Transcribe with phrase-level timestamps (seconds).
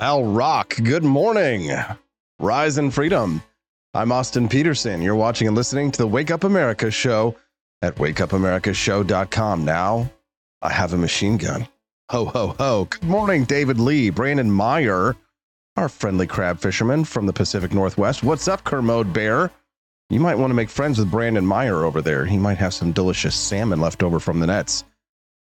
[0.00, 1.70] Al Rock, good morning.
[2.38, 3.42] Rise in freedom.
[3.92, 5.02] I'm Austin Petersen.
[5.02, 7.36] You're watching and listening to the Wake Up America show
[7.82, 9.64] at wakeupAmericaShow.com.
[9.64, 10.10] Now,
[10.62, 11.66] I have a machine gun.
[12.10, 12.86] Ho, ho, ho.
[12.90, 15.16] Good morning, David Lee, Brandon Meyer,
[15.76, 18.22] our friendly crab fisherman from the Pacific Northwest.
[18.22, 19.50] What's up, Kermode Bear?
[20.10, 22.26] You might want to make friends with Brandon Meyer over there.
[22.26, 24.84] He might have some delicious salmon left over from the nets.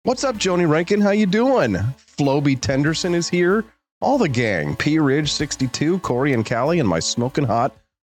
[0.03, 0.99] What's up, Joni Rankin?
[0.99, 1.73] How you doing?
[2.17, 3.63] Floby Tenderson is here.
[3.99, 4.75] All the gang.
[4.75, 7.75] P Ridge 62, Corey and Callie, and my smoking hot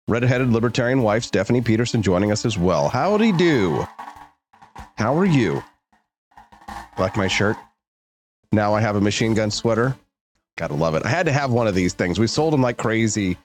[0.09, 2.89] red-headed libertarian wife, Stephanie Petersen, joining us as well.
[2.89, 3.87] Howdy do.
[4.97, 5.62] How are you?
[6.98, 7.56] Like my shirt?
[8.51, 9.97] Now I have a machine gun sweater.
[10.56, 11.05] Gotta love it.
[11.05, 12.19] I had to have one of these things.
[12.19, 13.37] We sold them like crazy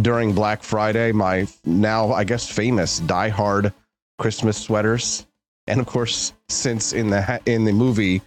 [0.00, 1.10] during Black Friday.
[1.10, 3.72] My now, I guess, famous Die Hard
[4.18, 5.26] Christmas sweaters.
[5.66, 8.20] And of course, since in the in the movie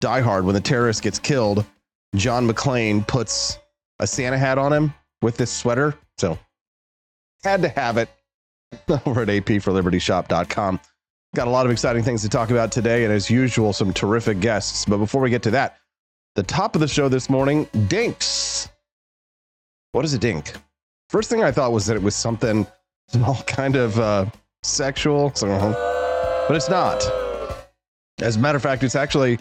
[0.00, 1.64] Die Hard, when the terrorist gets killed,
[2.14, 3.58] John McClane puts
[3.98, 5.94] a Santa hat on him with this sweater.
[6.18, 6.38] So
[7.42, 8.08] had to have it
[9.06, 10.80] over at apforlibertyshop.com.
[11.34, 14.40] Got a lot of exciting things to talk about today, and as usual, some terrific
[14.40, 14.84] guests.
[14.84, 15.78] But before we get to that,
[16.34, 18.68] the top of the show this morning dinks.
[19.92, 20.52] What is a dink?
[21.08, 22.66] First thing I thought was that it was something
[23.24, 24.26] all kind of uh,
[24.62, 25.46] sexual, so,
[26.48, 27.02] but it's not.
[28.20, 29.38] As a matter of fact, it's actually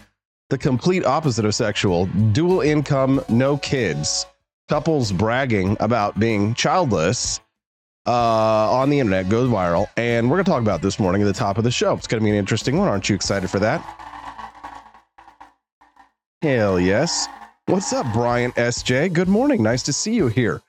[0.51, 4.25] the complete opposite of sexual dual income, no kids,
[4.67, 7.39] couples bragging about being childless
[8.05, 9.87] uh, on the internet goes viral.
[9.95, 11.93] And we're going to talk about this morning at the top of the show.
[11.93, 12.89] It's going to be an interesting one.
[12.89, 13.79] Aren't you excited for that?
[16.41, 17.27] Hell yes.
[17.67, 19.13] What's up, Brian SJ?
[19.13, 19.63] Good morning.
[19.63, 20.61] Nice to see you here.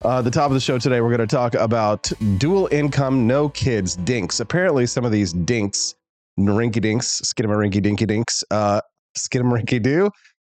[0.00, 3.48] Uh, the top of the show today, we're going to talk about dual income, no
[3.50, 4.40] kids, dinks.
[4.40, 5.94] Apparently, some of these dinks,
[6.40, 8.80] rinky dinks, skidamarinky dinky dinks, uh,
[9.16, 10.10] skidamarinky doo,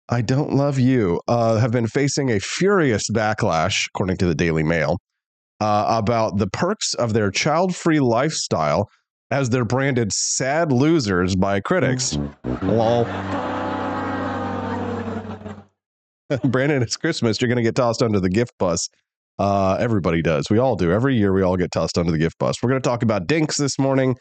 [0.10, 4.64] I don't love you, uh, have been facing a furious backlash, according to the Daily
[4.64, 4.98] Mail,
[5.62, 8.90] uh, about the perks of their child free lifestyle
[9.32, 12.18] as they're branded sad losers by critics.
[12.62, 13.06] Lol.
[16.44, 17.42] Brandon, it's Christmas.
[17.42, 18.90] You're going to get tossed under the gift bus.
[19.40, 20.50] Uh, everybody does.
[20.50, 20.92] We all do.
[20.92, 22.62] Every year, we all get tossed under the gift bus.
[22.62, 24.16] We're going to talk about Dinks this morning.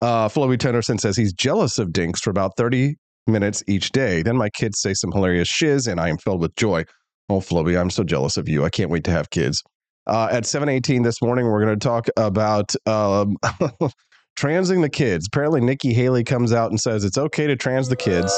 [0.00, 4.22] Uh, Floby Tenderson says he's jealous of Dinks for about 30 minutes each day.
[4.22, 6.84] Then my kids say some hilarious shiz, and I am filled with joy.
[7.28, 8.64] Oh, Floby, I'm so jealous of you.
[8.64, 9.62] I can't wait to have kids.
[10.06, 13.36] Uh, at 7:18 this morning, we're going to talk about um,
[14.36, 15.26] transing the kids.
[15.26, 18.32] Apparently, Nikki Haley comes out and says it's okay to trans the kids.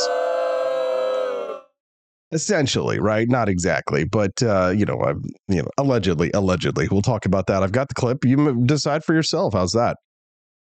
[2.31, 3.29] Essentially, right?
[3.29, 6.89] Not exactly, but uh, you know, I'm, you know, allegedly, allegedly.
[6.91, 7.63] We'll talk about that.
[7.63, 8.25] I've got the clip.
[8.25, 9.55] You decide for yourself.
[9.55, 9.97] How's that?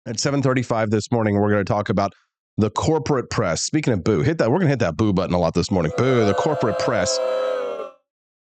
[0.06, 2.14] At 7:35 this morning, we're going to talk about
[2.58, 3.64] the corporate press.
[3.64, 4.50] Speaking of boo, hit that.
[4.50, 5.92] We're going to hit that boo button a lot this morning.
[5.98, 7.18] Boo, the corporate press.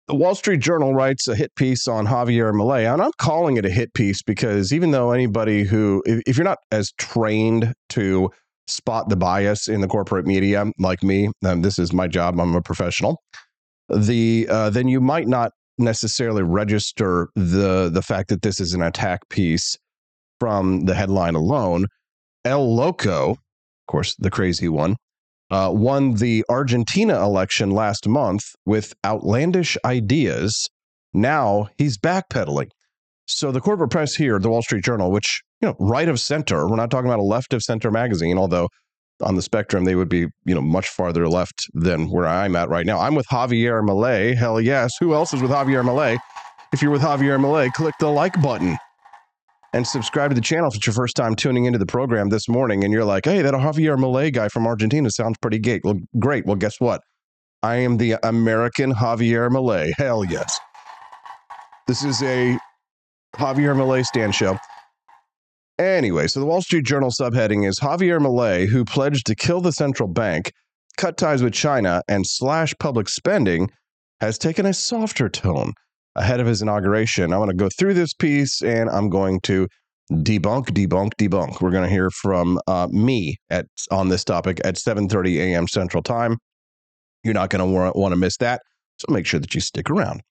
[0.07, 3.65] The Wall Street Journal writes a hit piece on Javier and I'm not calling it
[3.65, 8.31] a hit piece because even though anybody who, if you're not as trained to
[8.67, 12.39] spot the bias in the corporate media like me, this is my job.
[12.39, 13.21] I'm a professional.
[13.89, 18.81] The uh, then you might not necessarily register the the fact that this is an
[18.81, 19.77] attack piece
[20.39, 21.87] from the headline alone.
[22.45, 23.37] El Loco,
[23.87, 24.95] course, the crazy one,
[25.49, 30.69] uh, won the Argentina election last month with outlandish ideas.
[31.13, 32.69] Now he's backpedaling.
[33.25, 36.67] So the corporate press here, the Wall Street Journal, which you know, right of center.
[36.67, 38.69] We're not talking about a left of center magazine, although
[39.21, 42.69] on the spectrum they would be, you know, much farther left than where I'm at
[42.69, 42.99] right now.
[42.99, 44.35] I'm with Javier Milei.
[44.35, 44.91] Hell yes.
[44.99, 46.19] Who else is with Javier Milei?
[46.73, 48.77] If you're with Javier Milei, click the like button
[49.77, 52.49] and subscribe to the channel if it's your first time tuning into the program this
[52.49, 55.79] morning and you're like, hey, that Javier Milei guy from Argentina sounds pretty gay.
[55.83, 56.47] Well, great.
[56.47, 57.01] Well, guess what?
[57.61, 59.91] I am the American Javier Milei.
[59.95, 60.59] Hell yes.
[61.85, 62.57] This is a
[63.35, 64.57] Javier Milei stand show.
[65.77, 69.71] Anyway, so the Wall Street Journal subheading is Javier Milei, who pledged to kill the
[69.71, 70.53] central bank,
[70.97, 73.69] cut ties with China, and slash public spending,
[74.21, 75.73] has taken a softer tone
[76.17, 77.31] ahead of his inauguration.
[77.31, 79.67] I want to go through this piece and I'm going to
[80.11, 81.61] debunk, debunk, debunk.
[81.61, 85.67] We're going to hear from uh, me at on this topic at 7:30 a.m.
[85.67, 86.37] Central Time.
[87.23, 88.61] You're not going to want to miss that,
[88.97, 90.21] so make sure that you stick around.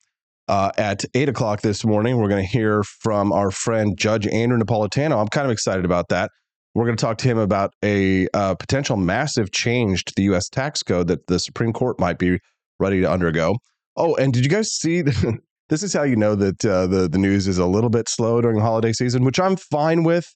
[0.49, 4.59] Uh, at eight o'clock this morning, we're going to hear from our friend Judge Andrew
[4.59, 5.21] Napolitano.
[5.21, 6.31] I'm kind of excited about that.
[6.75, 10.49] We're going to talk to him about a uh, potential massive change to the U.S.
[10.49, 12.39] tax code that the Supreme Court might be
[12.79, 13.57] ready to undergo.
[13.97, 15.03] Oh, and did you guys see?
[15.69, 18.41] this is how you know that uh, the the news is a little bit slow
[18.41, 20.27] during the holiday season, which I'm fine with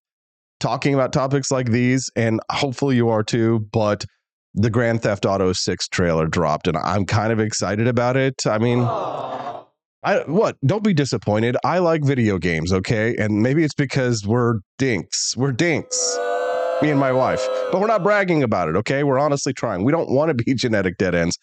[0.58, 3.66] talking about topics like these, and hopefully you are too.
[3.72, 4.04] But
[4.54, 8.34] the Grand Theft Auto 6 trailer dropped, and I'm kind of excited about it.
[8.46, 10.56] I mean, I what?
[10.64, 11.56] Don't be disappointed.
[11.64, 13.14] I like video games, okay?
[13.16, 15.36] And maybe it's because we're dinks.
[15.36, 16.18] We're dinks.
[16.82, 17.46] Me and my wife.
[17.70, 19.04] But we're not bragging about it, okay?
[19.04, 19.84] We're honestly trying.
[19.84, 21.36] We don't want to be genetic dead ends.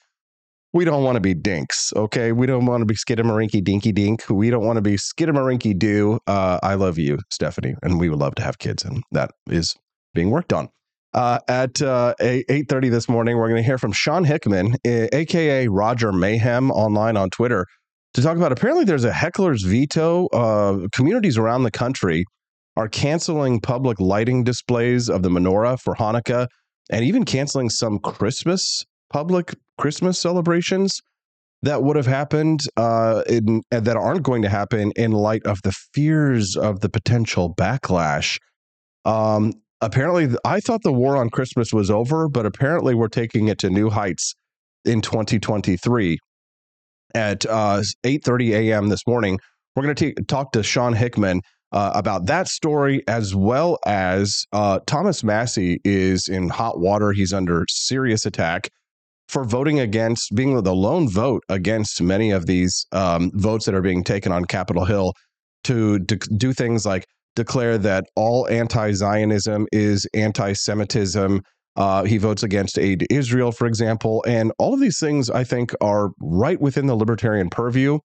[0.73, 2.31] We don't want to be dinks, okay?
[2.31, 4.29] We don't want to be skidamarinky dinky dink.
[4.29, 6.19] We don't want to be skidamarinky do.
[6.27, 9.75] Uh, I love you, Stephanie, and we would love to have kids, and that is
[10.13, 10.69] being worked on.
[11.13, 15.69] Uh, at uh, 8.30 this morning, we're going to hear from Sean Hickman, a.k.a.
[15.69, 17.65] Roger Mayhem, online on Twitter
[18.13, 20.27] to talk about apparently there's a heckler's veto.
[20.27, 22.25] Uh, communities around the country
[22.75, 26.47] are canceling public lighting displays of the menorah for Hanukkah
[26.89, 31.01] and even canceling some Christmas public Christmas celebrations
[31.63, 35.71] that would have happened uh, in, that aren't going to happen in light of the
[35.71, 38.37] fears of the potential backlash.
[39.05, 43.57] Um, apparently, I thought the war on Christmas was over, but apparently we're taking it
[43.59, 44.35] to new heights
[44.85, 46.19] in 2023.
[47.15, 48.89] At uh, 8:30 a.m.
[48.89, 49.39] this morning,
[49.75, 54.79] we're going to talk to Sean Hickman uh, about that story, as well as uh,
[54.85, 57.13] Thomas Massie is in hot water.
[57.13, 58.69] He's under serious attack
[59.27, 63.81] for voting against being the lone vote against many of these um, votes that are
[63.81, 65.13] being taken on Capitol Hill
[65.65, 71.41] to, to do things like declare that all anti Zionism is anti Semitism.
[71.75, 74.23] Uh, he votes against aid to Israel, for example.
[74.27, 77.99] And all of these things, I think, are right within the libertarian purview,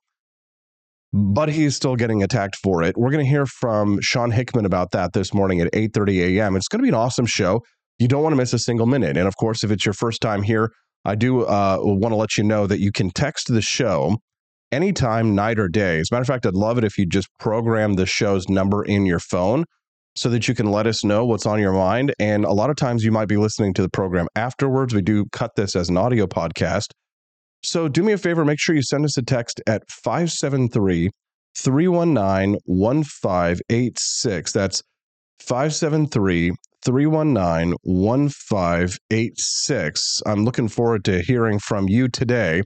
[1.14, 2.96] but he's still getting attacked for it.
[2.98, 6.54] We're going to hear from Sean Hickman about that this morning at 8.30 a.m.
[6.54, 7.62] It's going to be an awesome show.
[7.98, 9.16] You don't want to miss a single minute.
[9.16, 10.70] And of course, if it's your first time here,
[11.04, 14.19] I do uh, want to let you know that you can text the show
[14.70, 15.99] anytime, night or day.
[15.99, 18.84] As a matter of fact, I'd love it if you just program the show's number
[18.84, 19.64] in your phone
[20.14, 22.14] so that you can let us know what's on your mind.
[22.19, 24.94] And a lot of times you might be listening to the program afterwards.
[24.94, 26.93] We do cut this as an audio podcast.
[27.62, 31.10] So do me a favor, make sure you send us a text at 573
[31.56, 34.52] 319 1586.
[34.52, 34.82] That's
[35.40, 36.52] 573
[36.84, 40.23] 319 1586.
[40.26, 42.62] I'm looking forward to hearing from you today.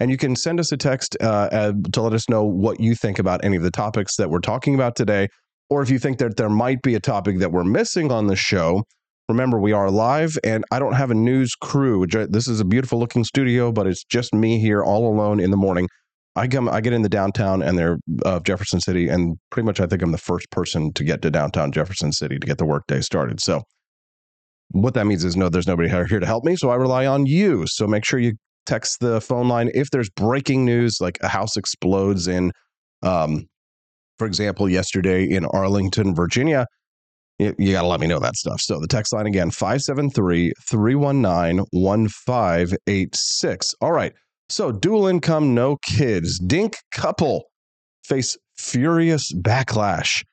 [0.00, 3.18] And you can send us a text uh, to let us know what you think
[3.18, 5.28] about any of the topics that we're talking about today.
[5.68, 8.34] Or if you think that there might be a topic that we're missing on the
[8.34, 8.82] show,
[9.28, 12.06] remember we are live and I don't have a news crew.
[12.06, 15.56] This is a beautiful looking studio, but it's just me here all alone in the
[15.56, 15.86] morning.
[16.36, 19.80] I come, I get in the downtown and they're uh, Jefferson City, and pretty much
[19.80, 22.64] I think I'm the first person to get to downtown Jefferson City to get the
[22.64, 23.40] workday started.
[23.40, 23.62] So,
[24.70, 27.26] what that means is no, there's nobody here to help me, so I rely on
[27.26, 27.64] you.
[27.66, 28.34] So make sure you
[28.66, 32.52] text the phone line if there's breaking news, like a house explodes in,
[33.02, 33.46] um,
[34.18, 36.66] for example, yesterday in Arlington, Virginia.
[37.40, 38.60] You, you got to let me know that stuff.
[38.60, 43.74] So the text line again, 573 319 1586.
[43.80, 44.12] All right.
[44.50, 46.40] So, dual income, no kids.
[46.40, 47.44] Dink couple
[48.04, 50.24] face furious backlash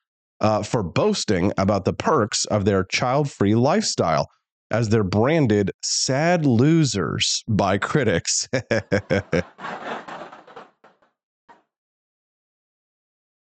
[0.42, 4.28] uh, for boasting about the perks of their child free lifestyle
[4.72, 8.50] as they're branded sad losers by critics.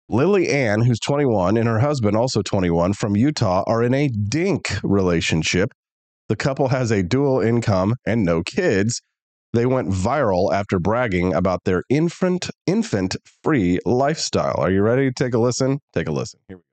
[0.10, 4.72] Lily Ann, who's 21, and her husband, also 21, from Utah, are in a dink
[4.84, 5.72] relationship.
[6.28, 9.02] The couple has a dual income and no kids.
[9.54, 14.56] They went viral after bragging about their infant infant free lifestyle.
[14.60, 15.80] Are you ready to take a listen?
[15.92, 16.40] Take a listen.
[16.48, 16.66] Here we go.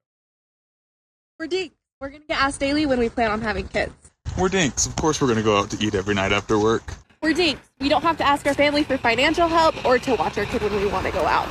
[1.38, 1.76] We're dinks.
[2.00, 3.94] We're gonna get asked daily when we plan on having kids.
[4.38, 4.84] We're dinks.
[4.84, 6.92] Of course, we're gonna go out to eat every night after work.
[7.22, 7.66] We're dinks.
[7.80, 10.60] We don't have to ask our family for financial help or to watch our kid
[10.62, 11.48] when we want to go out.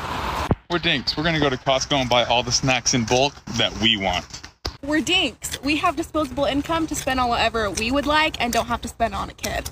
[0.69, 1.17] We're dinks.
[1.17, 4.43] We're gonna go to Costco and buy all the snacks in bulk that we want.
[4.83, 5.59] We're dinks.
[5.63, 8.87] We have disposable income to spend on whatever we would like and don't have to
[8.87, 9.71] spend on a kid.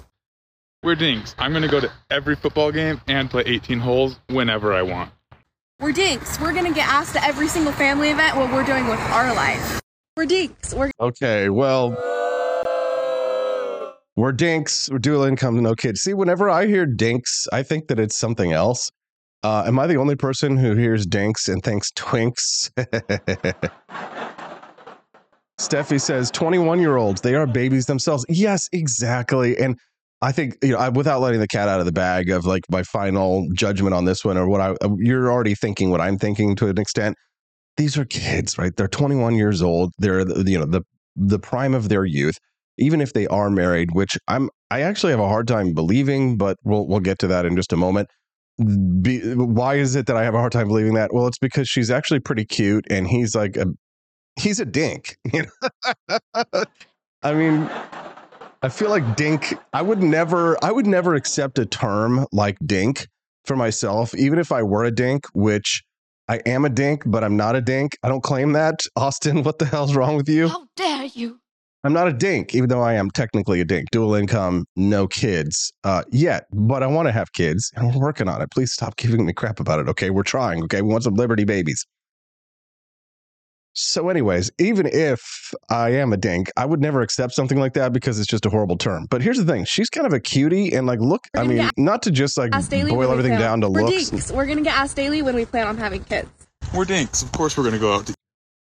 [0.84, 1.34] We're dinks.
[1.40, 5.12] I'm going to go to every football game and play 18 holes whenever I want.
[5.80, 6.38] We're dinks.
[6.42, 9.34] We're going to get asked to every single family event what we're doing with our
[9.34, 9.80] life.
[10.18, 10.74] We're dinks.
[10.74, 11.92] We're Okay, well,
[14.18, 14.90] we're dinks.
[14.92, 16.02] We're dual income, no kids.
[16.02, 18.92] See, whenever I hear dinks, I think that it's something else.
[19.42, 22.72] Uh, am I the only person who hears dinks and thinks twinks?
[25.60, 28.26] Steffi says 21 year olds, they are babies themselves.
[28.28, 29.58] Yes, exactly.
[29.58, 29.80] And
[30.24, 32.64] I think you know, I, without letting the cat out of the bag of like
[32.72, 36.18] my final judgment on this one or what I uh, you're already thinking what I'm
[36.18, 37.18] thinking to an extent.
[37.76, 38.74] These are kids, right?
[38.74, 39.92] They're 21 years old.
[39.98, 40.82] They're you know the
[41.18, 42.38] the prime of their youth.
[42.78, 46.56] Even if they are married, which I'm I actually have a hard time believing, but
[46.64, 48.08] we'll we'll get to that in just a moment.
[49.02, 51.14] Be, why is it that I have a hard time believing that?
[51.14, 53.66] Well, it's because she's actually pretty cute, and he's like a
[54.40, 55.18] he's a dink.
[55.34, 56.64] You know?
[57.24, 57.70] I mean,
[58.64, 59.54] I feel like dink.
[59.74, 60.58] I would never.
[60.64, 63.08] I would never accept a term like dink
[63.44, 65.84] for myself, even if I were a dink, which
[66.30, 67.98] I am a dink, but I'm not a dink.
[68.04, 68.80] I don't claim that.
[68.96, 70.48] Austin, what the hell's wrong with you?
[70.48, 71.40] How dare you?
[71.84, 73.92] I'm not a dink, even though I am technically a dink.
[73.92, 78.30] Dual income, no kids uh, yet, but I want to have kids and we're working
[78.30, 78.50] on it.
[78.52, 79.90] Please stop giving me crap about it.
[79.90, 80.10] Okay.
[80.10, 80.64] We're trying.
[80.64, 80.82] Okay.
[80.82, 81.86] We want some Liberty babies.
[83.76, 85.20] So, anyways, even if
[85.70, 88.50] I am a dink, I would never accept something like that because it's just a
[88.50, 89.08] horrible term.
[89.10, 90.74] But here's the thing she's kind of a cutie.
[90.74, 93.62] And like, look, I mean, get not to just like Asked daily boil everything down
[93.62, 94.10] to We're looks.
[94.10, 94.32] dinks.
[94.32, 96.30] We're gonna get asked daily when we plan on having kids.
[96.74, 97.22] We're dinks.
[97.22, 98.16] Of course, we're going to go out to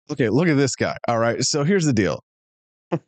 [0.09, 0.95] Okay, look at this guy.
[1.07, 1.43] All right.
[1.43, 2.21] So here's the deal.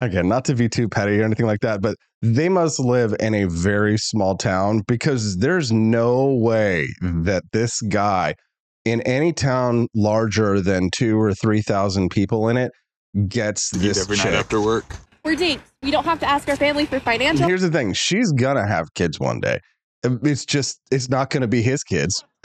[0.00, 3.34] Again, not to be too petty or anything like that, but they must live in
[3.34, 8.34] a very small town because there's no way that this guy
[8.86, 12.70] in any town larger than two or 3,000 people in it
[13.28, 14.26] gets eat this every chick.
[14.26, 14.84] night after work.
[15.24, 15.70] We're dinks.
[15.82, 17.46] We don't have to ask our family for financial.
[17.48, 19.58] here's the thing she's going to have kids one day.
[20.04, 22.24] It's just, it's not going to be his kids.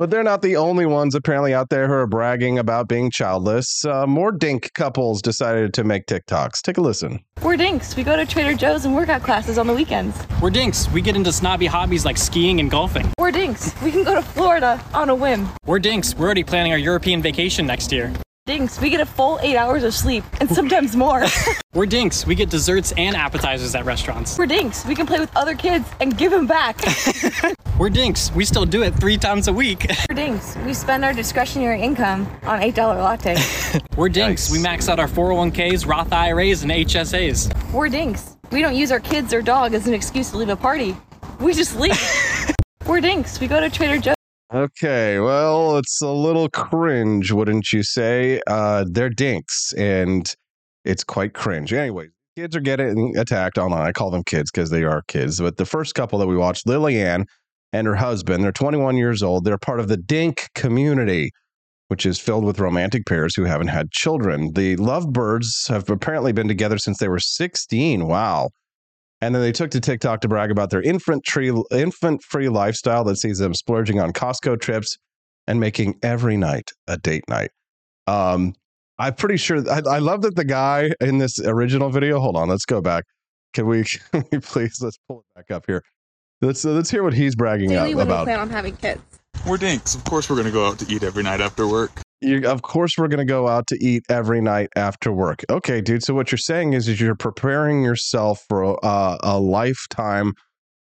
[0.00, 3.84] But they're not the only ones apparently out there who are bragging about being childless.
[3.84, 6.62] Uh, more dink couples decided to make TikToks.
[6.62, 7.22] Take a listen.
[7.42, 7.94] We're dinks.
[7.94, 10.16] We go to Trader Joe's and workout classes on the weekends.
[10.40, 10.88] We're dinks.
[10.88, 13.12] We get into snobby hobbies like skiing and golfing.
[13.18, 13.74] We're dinks.
[13.82, 15.50] We can go to Florida on a whim.
[15.66, 16.16] We're dinks.
[16.16, 18.10] We're already planning our European vacation next year.
[18.50, 18.80] Dinks.
[18.80, 21.24] We get a full eight hours of sleep and sometimes more.
[21.72, 22.26] We're dinks.
[22.26, 24.36] We get desserts and appetizers at restaurants.
[24.36, 24.84] We're dinks.
[24.84, 26.80] We can play with other kids and give them back.
[27.78, 28.32] We're dinks.
[28.32, 29.86] We still do it three times a week.
[30.08, 30.56] We're dinks.
[30.66, 33.96] We spend our discretionary income on $8 lattes.
[33.96, 34.50] We're dinks.
[34.50, 34.52] Nice.
[34.52, 37.72] We max out our 401ks, Roth IRAs, and HSAs.
[37.72, 38.36] We're dinks.
[38.50, 40.96] We don't use our kids or dog as an excuse to leave a party.
[41.38, 41.96] We just leave.
[42.84, 43.38] We're dinks.
[43.38, 44.19] We go to Trader Joe's.
[44.52, 48.40] Okay, well, it's a little cringe, wouldn't you say?
[48.48, 50.34] Uh, they're dinks, and
[50.84, 51.72] it's quite cringe.
[51.72, 53.86] Anyway, kids are getting attacked online.
[53.86, 55.38] I call them kids because they are kids.
[55.38, 57.26] But the first couple that we watched, Lillian
[57.72, 59.44] and her husband, they're 21 years old.
[59.44, 61.30] They're part of the dink community,
[61.86, 64.52] which is filled with romantic pairs who haven't had children.
[64.54, 68.08] The lovebirds have apparently been together since they were 16.
[68.08, 68.50] Wow.
[69.22, 73.04] And then they took to TikTok to brag about their infant tree infant free lifestyle
[73.04, 74.96] that sees them splurging on Costco trips
[75.46, 77.50] and making every night a date night.
[78.06, 78.54] Um,
[78.98, 79.62] I'm pretty sure.
[79.70, 82.18] I, I love that the guy in this original video.
[82.20, 83.04] Hold on, let's go back.
[83.52, 85.82] Can we, can we please let's pull it back up here.
[86.40, 88.24] Let's uh, let's hear what he's bragging daily up when we about.
[88.24, 89.02] plan on having kids.
[89.46, 89.94] We're dinks.
[89.94, 91.90] Of course, we're going to go out to eat every night after work.
[92.22, 95.42] You, of course, we're going to go out to eat every night after work.
[95.48, 96.02] Okay, dude.
[96.02, 100.34] So what you're saying is, is you're preparing yourself for a, a lifetime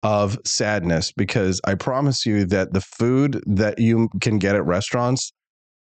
[0.03, 5.33] of sadness because I promise you that the food that you can get at restaurants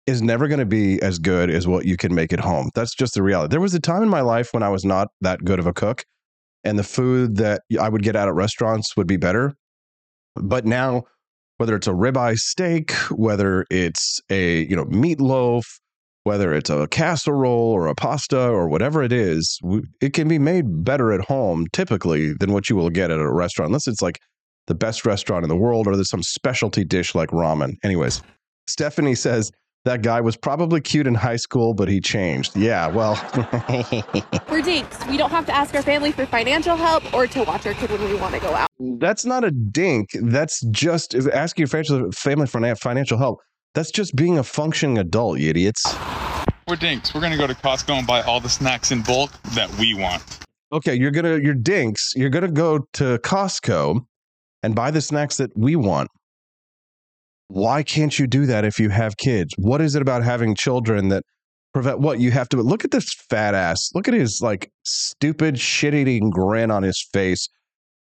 [0.07, 2.71] is never going to be as good as what you can make at home.
[2.75, 3.51] That's just the reality.
[3.51, 5.73] There was a time in my life when I was not that good of a
[5.73, 6.05] cook,
[6.63, 9.55] and the food that I would get out at restaurants would be better.
[10.37, 11.05] But now
[11.65, 15.65] whether it's a ribeye steak, whether it's a you know meatloaf,
[16.25, 19.59] whether it's a casserole or a pasta or whatever it is,
[20.03, 23.33] it can be made better at home typically than what you will get at a
[23.33, 24.21] restaurant, unless it's like
[24.67, 27.77] the best restaurant in the world or there's some specialty dish like ramen.
[27.83, 28.21] Anyways,
[28.67, 29.51] Stephanie says
[29.85, 32.57] that guy was probably cute in high school, but he changed.
[32.57, 33.15] Yeah, well,
[34.51, 35.05] We're dinks.
[35.07, 37.91] We don't have to ask our family for financial help or to watch our kid
[37.91, 38.69] when we want to go out.
[38.99, 40.11] that's not a dink.
[40.15, 43.41] That's just asking your family for financial help.
[43.75, 45.85] That's just being a functioning adult, you idiots.
[46.67, 47.13] We're dinks.
[47.13, 49.95] We're going to go to Costco and buy all the snacks in bulk that we
[49.95, 50.23] want.
[50.73, 52.15] Okay, you're gonna you're dinks.
[52.17, 54.01] You're gonna go to Costco
[54.65, 56.09] and buy the snacks that we want.
[57.49, 59.55] Why can't you do that if you have kids?
[59.59, 61.23] What is it about having children that
[61.73, 63.91] prevent what you have to look at this fat ass?
[63.95, 67.49] Look at his like stupid shit eating grin on his face.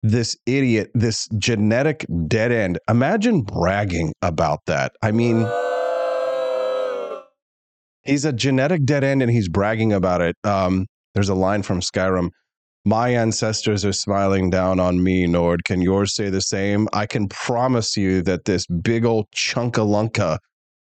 [0.04, 2.78] This idiot, this genetic dead end.
[2.88, 4.92] Imagine bragging about that.
[5.00, 5.46] I mean,
[8.04, 10.36] he's a genetic dead end and he's bragging about it.
[10.44, 12.30] Um, there's a line from Skyrim.
[12.84, 15.64] My ancestors are smiling down on me, Nord.
[15.64, 16.88] Can yours say the same?
[16.92, 20.38] I can promise you that this big old chunkalunka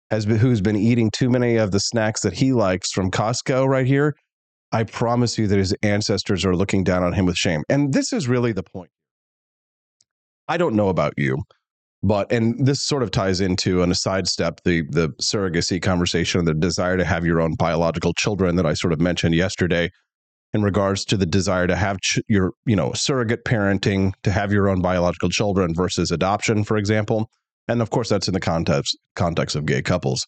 [0.10, 3.67] has been, who's been eating too many of the snacks that he likes from Costco
[3.67, 4.15] right here.
[4.72, 7.62] I promise you that his ancestors are looking down on him with shame.
[7.70, 8.89] And this is really the point.
[10.48, 11.38] I don't know about you,
[12.01, 16.53] but and this sort of ties into on a sidestep the the surrogacy conversation, the
[16.55, 19.91] desire to have your own biological children that I sort of mentioned yesterday
[20.53, 24.51] in regards to the desire to have ch- your you know surrogate parenting to have
[24.51, 27.29] your own biological children versus adoption for example
[27.67, 30.25] and of course that's in the context context of gay couples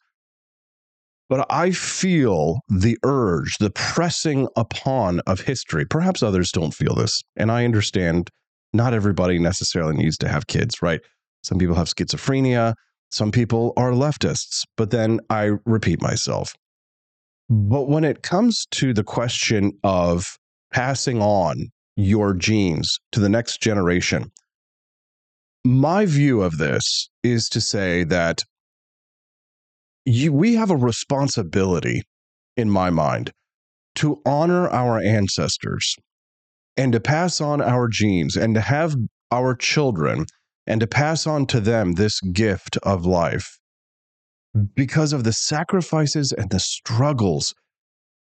[1.29, 5.85] but I feel the urge, the pressing upon of history.
[5.85, 7.23] Perhaps others don't feel this.
[7.35, 8.29] And I understand
[8.73, 11.01] not everybody necessarily needs to have kids, right?
[11.43, 12.75] Some people have schizophrenia,
[13.11, 14.63] some people are leftists.
[14.77, 16.53] But then I repeat myself.
[17.49, 20.37] But when it comes to the question of
[20.71, 24.31] passing on your genes to the next generation,
[25.63, 28.43] my view of this is to say that
[30.05, 32.01] you, we have a responsibility,
[32.57, 33.31] in my mind,
[33.95, 35.95] to honor our ancestors
[36.75, 38.95] and to pass on our genes and to have
[39.31, 40.25] our children
[40.67, 43.59] and to pass on to them this gift of life
[44.75, 47.53] because of the sacrifices and the struggles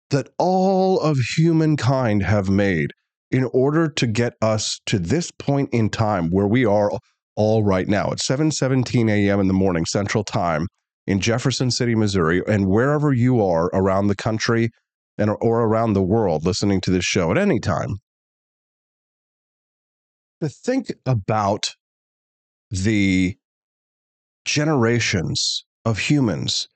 [0.10, 2.92] that all of humankind have made
[3.32, 6.92] in order to get us to this point in time where we are
[7.36, 8.12] all right now.
[8.12, 9.40] It's 7:17 a.m.
[9.40, 10.68] in the morning Central Time
[11.08, 14.70] in Jefferson City, Missouri, and wherever you are around the country
[15.18, 17.98] and or around the world listening to this show at any time.
[20.42, 21.76] To think about
[22.70, 23.38] the
[24.46, 26.68] generations of humans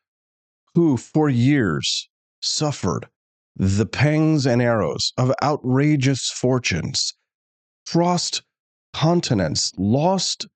[0.73, 2.09] who for years
[2.41, 3.07] suffered
[3.55, 7.13] the pangs and arrows of outrageous fortunes,
[7.89, 8.41] crossed
[8.93, 10.47] continents, lost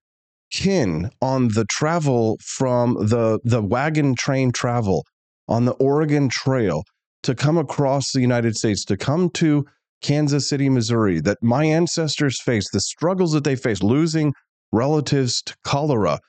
[0.52, 5.06] kin on the travel from the, the wagon train travel
[5.48, 6.84] on the Oregon Trail
[7.24, 9.66] to come across the United States, to come to
[10.02, 14.34] Kansas City, Missouri, that my ancestors faced, the struggles that they faced, losing
[14.72, 16.20] relatives to cholera.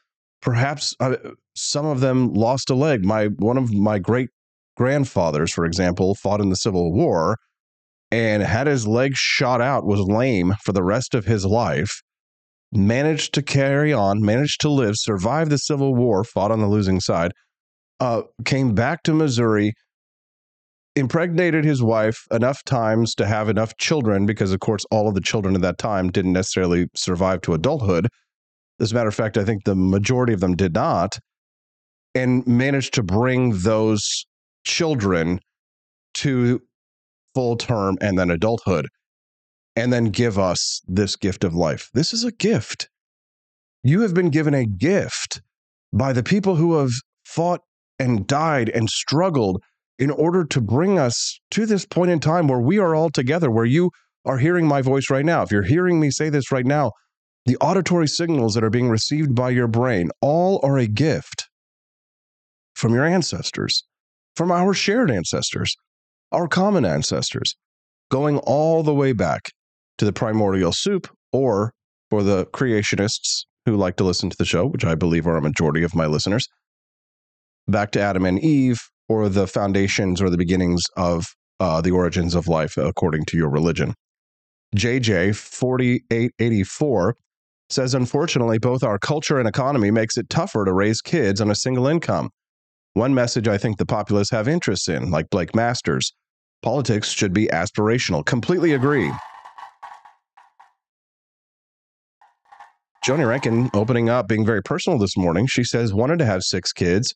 [0.42, 1.16] Perhaps uh,
[1.54, 3.04] some of them lost a leg.
[3.04, 4.30] My one of my great
[4.76, 7.36] grandfathers, for example, fought in the Civil War
[8.10, 12.00] and had his leg shot out, was lame for the rest of his life
[12.72, 17.00] managed to carry on, managed to live, survived the Civil War, fought on the losing
[17.00, 17.32] side,
[17.98, 19.72] uh, came back to Missouri,
[20.96, 25.20] impregnated his wife enough times to have enough children, because of course, all of the
[25.20, 28.08] children at that time didn't necessarily survive to adulthood.
[28.80, 31.18] As a matter of fact, I think the majority of them did not,
[32.14, 34.24] and managed to bring those
[34.64, 35.40] children
[36.14, 36.60] to
[37.34, 38.88] full term and then adulthood
[39.76, 41.88] and then give us this gift of life.
[41.94, 42.88] This is a gift.
[43.82, 45.40] You have been given a gift
[45.92, 46.90] by the people who have
[47.24, 47.60] fought
[47.98, 49.62] and died and struggled
[49.98, 53.50] in order to bring us to this point in time where we are all together,
[53.50, 53.90] where you
[54.24, 55.42] are hearing my voice right now.
[55.42, 56.92] If you're hearing me say this right now,
[57.46, 61.48] the auditory signals that are being received by your brain all are a gift
[62.74, 63.84] from your ancestors,
[64.36, 65.74] from our shared ancestors,
[66.32, 67.56] our common ancestors,
[68.10, 69.50] going all the way back
[69.98, 71.72] to the primordial soup, or
[72.08, 75.42] for the creationists who like to listen to the show, which I believe are a
[75.42, 76.46] majority of my listeners,
[77.68, 81.26] back to Adam and Eve, or the foundations or the beginnings of
[81.58, 83.94] uh, the origins of life according to your religion.
[84.76, 87.16] JJ 4884
[87.72, 91.54] says, unfortunately, both our culture and economy makes it tougher to raise kids on a
[91.54, 92.30] single income.
[92.94, 96.12] One message I think the populace have interests in, like Blake Masters,
[96.62, 98.24] politics should be aspirational.
[98.24, 99.12] Completely agree.
[103.04, 105.46] Joni Rankin opening up, being very personal this morning.
[105.46, 107.14] She says, wanted to have six kids,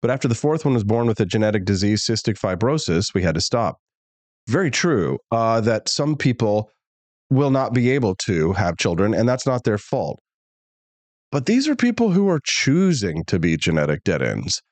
[0.00, 3.34] but after the fourth one was born with a genetic disease, cystic fibrosis, we had
[3.34, 3.78] to stop.
[4.46, 6.70] Very true uh, that some people
[7.30, 10.20] will not be able to have children, and that's not their fault.
[11.30, 14.62] But these are people who are choosing to be genetic dead ends.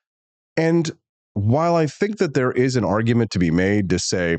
[0.57, 0.90] And
[1.35, 4.38] while I think that there is an argument to be made to say,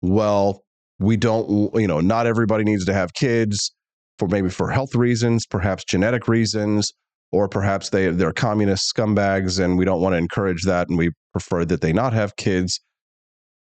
[0.00, 0.62] well,
[0.98, 3.72] we don't, you know, not everybody needs to have kids
[4.18, 6.92] for maybe for health reasons, perhaps genetic reasons,
[7.32, 11.10] or perhaps they they're communist scumbags and we don't want to encourage that and we
[11.32, 12.80] prefer that they not have kids.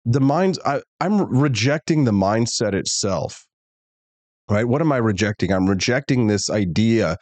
[0.04, 3.44] The minds I, I'm rejecting the mindset itself.
[4.52, 4.68] Right?
[4.68, 5.52] What am I rejecting?
[5.52, 7.16] I'm rejecting this idea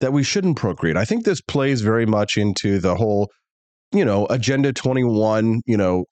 [0.00, 0.96] that we shouldn't procreate.
[0.96, 3.30] I think this plays very much into the whole,
[3.92, 6.04] you know, agenda 21, you know,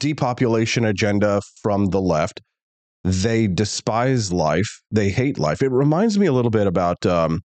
[0.00, 2.40] depopulation agenda from the left
[3.04, 4.82] they despise life.
[4.90, 5.62] They hate life.
[5.62, 7.40] It reminds me a little bit about, um,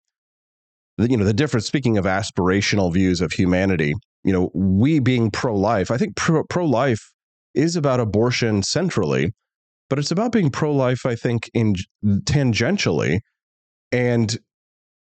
[0.97, 1.65] the, you know, the difference.
[1.65, 7.12] Speaking of aspirational views of humanity, you know, we being pro-life, I think pro pro-life
[7.54, 9.34] is about abortion centrally,
[9.89, 11.06] but it's about being pro-life.
[11.06, 13.19] I think in tangentially,
[13.91, 14.38] and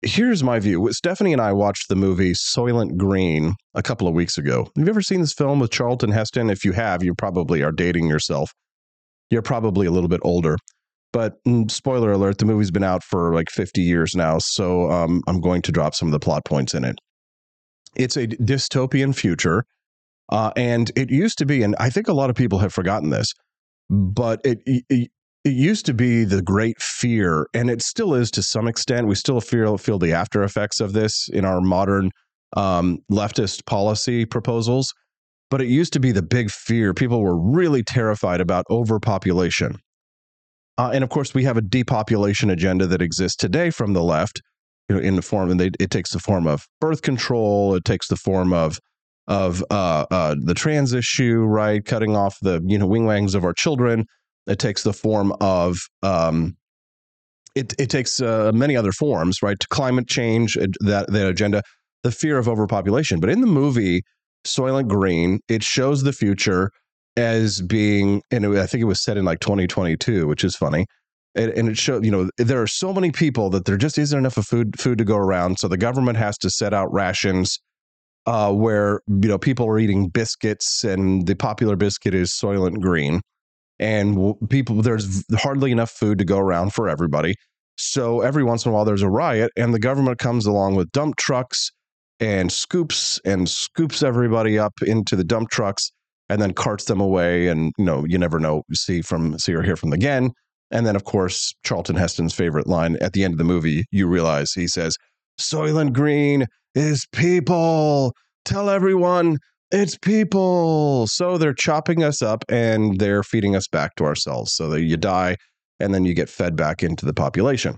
[0.02, 0.92] here's my view.
[0.94, 4.70] Stephanie and I watched the movie Soylent Green a couple of weeks ago.
[4.76, 6.50] Have you ever seen this film with Charlton Heston?
[6.50, 8.54] If you have, you probably are dating yourself
[9.30, 10.58] you're probably a little bit older.
[11.12, 14.38] But mm, spoiler alert, the movie's been out for like 50 years now.
[14.40, 17.00] So um, I'm going to drop some of the plot points in it.
[17.96, 19.66] It's a dystopian future
[20.32, 23.10] Uh, and it used to be, and I think a lot of people have forgotten
[23.10, 23.34] this,
[23.90, 25.10] but it, it
[25.46, 29.08] it used to be the great fear, and it still is to some extent.
[29.08, 32.12] We still feel feel the after effects of this in our modern
[32.56, 34.94] um, leftist policy proposals.
[35.50, 36.94] But it used to be the big fear.
[36.94, 39.80] People were really terrified about overpopulation.
[40.78, 44.42] Uh, and of course, we have a depopulation agenda that exists today from the left,
[44.88, 47.74] you know, in the form, and they, it takes the form of birth control.
[47.74, 48.80] It takes the form of
[49.30, 51.86] of uh, uh, the trans issue, right?
[51.86, 54.06] Cutting off the you know wing wangs of our children.
[54.48, 56.58] It takes the form of um,
[57.56, 57.74] it.
[57.80, 59.60] It takes uh, many other forms, right?
[59.60, 61.62] To climate change, that that agenda,
[62.04, 63.20] the fear of overpopulation.
[63.20, 64.02] But in the movie
[64.46, 66.72] Soylent Green, it shows the future
[67.16, 70.86] as being, and I think it was set in like 2022, which is funny.
[71.36, 74.18] And, and it showed, you know, there are so many people that there just isn't
[74.18, 75.60] enough of food food to go around.
[75.60, 77.60] So the government has to set out rations
[78.30, 83.22] uh, where you know people are eating biscuits, and the popular biscuit is Soylent Green,
[83.80, 87.34] and people there's hardly enough food to go around for everybody.
[87.76, 90.92] So every once in a while there's a riot, and the government comes along with
[90.92, 91.72] dump trucks
[92.20, 95.92] and scoops and scoops everybody up into the dump trucks
[96.30, 97.48] and then carts them away.
[97.48, 100.34] And you know you never know see from see or hear from again.
[100.70, 104.06] And then of course charlton heston's favorite line at the end of the movie you
[104.06, 104.96] realize he says
[105.40, 108.14] soylent green is people
[108.46, 109.38] tell everyone
[109.72, 114.70] it's people so they're chopping us up and they're feeding us back to ourselves so
[114.70, 115.36] that you die
[115.80, 117.78] and then you get fed back into the population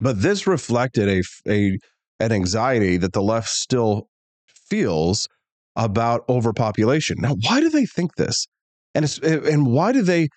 [0.00, 1.78] but this reflected a, a
[2.18, 4.08] an anxiety that the left still
[4.68, 5.28] feels
[5.76, 7.18] about overpopulation.
[7.20, 8.46] Now, why do they think this?
[8.94, 10.28] And it's, eh, and why do they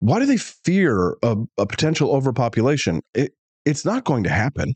[0.00, 3.00] why do they fear a, a potential overpopulation?
[3.14, 3.32] It,
[3.64, 4.74] it's not going to happen,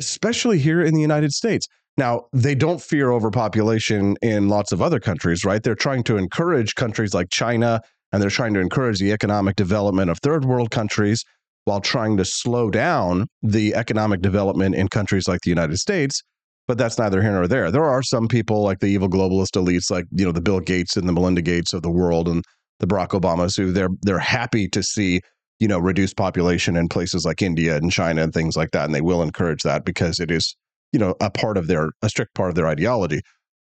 [0.00, 1.66] especially here in the United States.
[1.96, 5.62] Now, they don't fear overpopulation in lots of other countries, right?
[5.62, 7.80] They're trying to encourage countries like China
[8.12, 11.24] and they're trying to encourage the economic development of third world countries
[11.64, 16.22] while trying to slow down the economic development in countries like the United States.
[16.66, 17.70] But that's neither here nor there.
[17.70, 20.96] There are some people like the evil globalist elites, like you know the Bill Gates
[20.96, 22.44] and the Melinda Gates of the world, and
[22.78, 25.20] the Barack Obamas, who they're they're happy to see
[25.60, 28.94] you know reduced population in places like India and China and things like that, and
[28.94, 30.56] they will encourage that because it is
[30.92, 33.20] you know a part of their a strict part of their ideology.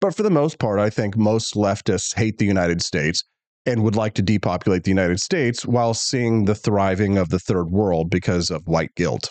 [0.01, 3.23] But for the most part, I think most leftists hate the United States
[3.65, 7.69] and would like to depopulate the United States while seeing the thriving of the third
[7.69, 9.29] world because of white guilt.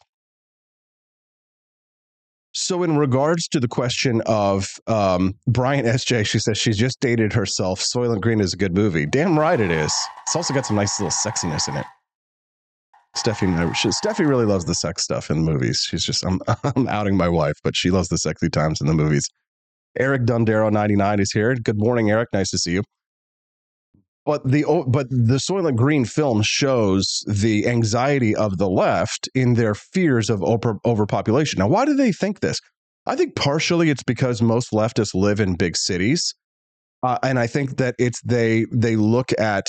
[2.53, 7.33] So, in regards to the question of um, Bryant SJ, she says she's just dated
[7.33, 7.81] herself.
[7.81, 9.07] Soylent Green is a good movie.
[9.07, 9.93] Damn right it is.
[10.27, 11.87] It's also got some nice little sexiness in it.
[13.17, 15.85] Steffi, she, Steffi really loves the sex stuff in movies.
[15.89, 16.41] She's just, I'm,
[16.77, 19.29] I'm outing my wife, but she loves the sexy times in the movies.
[19.99, 21.55] Eric Dundero 99 is here.
[21.55, 22.29] Good morning, Eric.
[22.33, 22.83] Nice to see you
[24.29, 29.75] but the but the Soylent Green film shows the anxiety of the left in their
[29.75, 31.61] fears of over, overpopulation.
[31.61, 32.61] Now, why do they think this?
[33.07, 36.35] I think partially it's because most leftists live in big cities,
[37.03, 39.69] uh, and I think that it's they they look at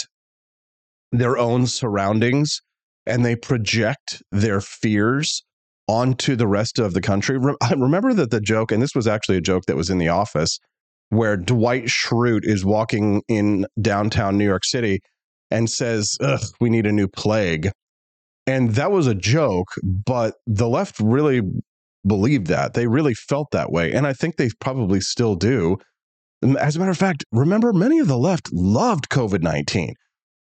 [1.13, 2.59] their own surroundings
[3.05, 5.43] and they project their fears
[5.87, 7.39] onto the rest of the country.
[7.61, 10.09] I remember that the joke, and this was actually a joke that was in the
[10.09, 10.59] office
[11.09, 14.99] where Dwight Schrute is walking in downtown New York City
[15.49, 16.15] and says,
[16.59, 17.71] we need a new plague.
[18.45, 21.41] And that was a joke, but the left really
[22.05, 22.73] believed that.
[22.73, 23.91] They really felt that way.
[23.91, 25.77] And I think they probably still do.
[26.57, 29.93] As a matter of fact, remember, many of the left loved COVID 19.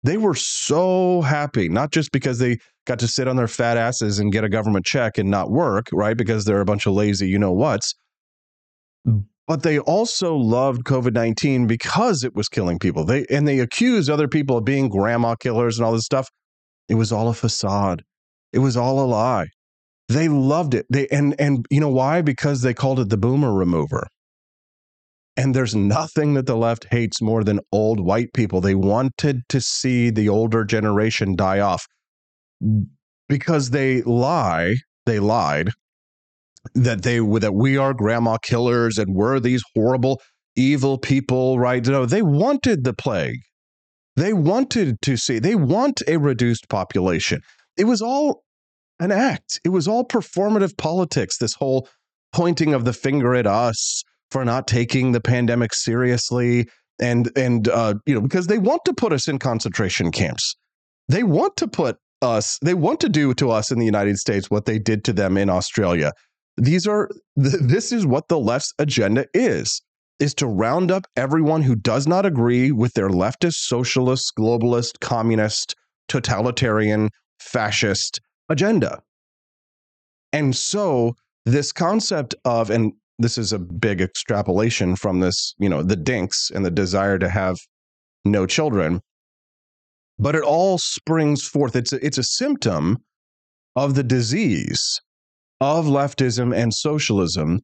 [0.04, 4.20] They were so happy, not just because they got to sit on their fat asses
[4.20, 6.18] and get a government check and not work, right?
[6.18, 7.96] Because they're a bunch of lazy, you know what's,
[9.48, 13.04] but they also loved COVID 19 because it was killing people.
[13.04, 16.30] They and they accused other people of being grandma killers and all this stuff.
[16.90, 18.04] It was all a facade.
[18.52, 19.48] It was all a lie.
[20.10, 20.86] They loved it.
[20.90, 22.22] They and and you know why?
[22.22, 24.08] Because they called it the boomer remover.
[25.36, 28.62] And there's nothing that the left hates more than old white people.
[28.62, 31.88] They wanted to see the older generation die off
[33.28, 34.76] because they lie.
[35.06, 35.72] They lied
[36.76, 40.22] that they that we are grandma killers and we're these horrible
[40.56, 43.40] evil people right no they wanted the plague
[44.16, 47.42] they wanted to see they want a reduced population
[47.76, 48.44] it was all
[49.00, 51.88] an act it was all performative politics this whole
[52.32, 56.68] pointing of the finger at us for not taking the pandemic seriously
[57.00, 60.56] and and uh, you know because they want to put us in concentration camps
[61.08, 64.50] they want to put us they want to do to us in the united states
[64.50, 66.12] what they did to them in australia
[66.58, 67.10] these are
[67.42, 69.82] th- this is what the left's agenda is.
[70.20, 75.76] is to round up everyone who does not agree with their leftist, socialist, globalist, communist,
[76.08, 79.02] totalitarian, fascist agenda.
[80.32, 81.16] And so,
[81.46, 86.50] this concept of, and this is a big extrapolation from this, you know, the dinks
[86.54, 87.58] and the desire to have
[88.26, 89.02] no children,
[90.18, 91.76] but it all springs forth.
[91.76, 92.98] It's a, it's a symptom
[93.76, 95.00] of the disease
[95.62, 97.62] of leftism and socialism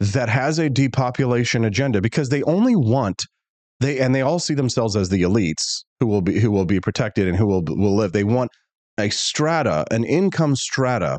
[0.00, 3.22] that has a depopulation agenda because they only want
[3.80, 6.80] they and they all see themselves as the elites who will be who will be
[6.80, 8.12] protected and who will will live.
[8.12, 8.50] They want
[8.98, 11.18] a strata, an income strata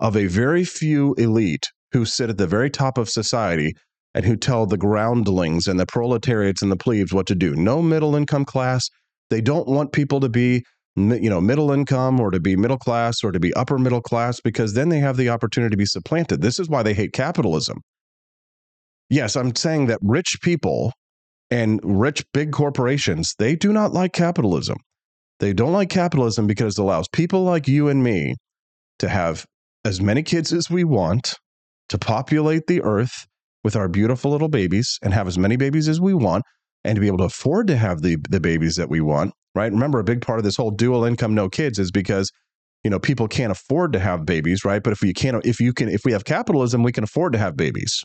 [0.00, 3.74] of a very few elite who sit at the very top of society
[4.14, 7.54] and who tell the groundlings and the proletariats and the plebes what to do.
[7.54, 8.88] No middle income class.
[9.30, 13.24] They don't want people to be you know middle income or to be middle class
[13.24, 16.42] or to be upper middle class because then they have the opportunity to be supplanted.
[16.42, 17.78] This is why they hate capitalism
[19.12, 20.92] yes, I'm saying that rich people
[21.50, 24.78] and rich big corporations, they do not like capitalism.
[25.38, 28.36] They don't like capitalism because it allows people like you and me
[29.00, 29.44] to have
[29.84, 31.34] as many kids as we want,
[31.92, 33.26] to populate the earth
[33.64, 36.44] with our beautiful little babies and have as many babies as we want
[36.84, 39.72] and to be able to afford to have the the babies that we want, right?
[39.72, 42.30] Remember a big part of this whole dual income no kids is because
[42.82, 44.82] you know people can't afford to have babies, right?
[44.82, 47.38] But if you can't if you can if we have capitalism, we can afford to
[47.38, 48.02] have babies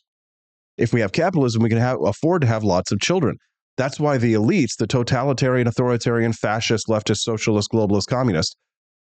[0.77, 3.37] if we have capitalism, we can have, afford to have lots of children.
[3.77, 8.55] That's why the elites, the totalitarian, authoritarian, fascist, leftist, socialist, globalist, communist,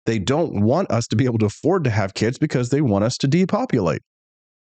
[0.07, 3.05] they don't want us to be able to afford to have kids because they want
[3.05, 4.03] us to depopulate.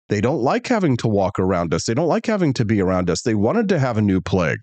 [0.09, 1.87] They don't like having to walk around us.
[1.87, 3.23] They don't like having to be around us.
[3.23, 4.59] They wanted to have a new plague.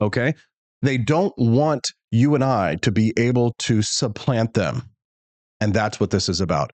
[0.00, 0.34] Okay?
[0.82, 4.82] They don't want you and I to be able to supplant them.
[5.60, 6.70] And that's what this is about.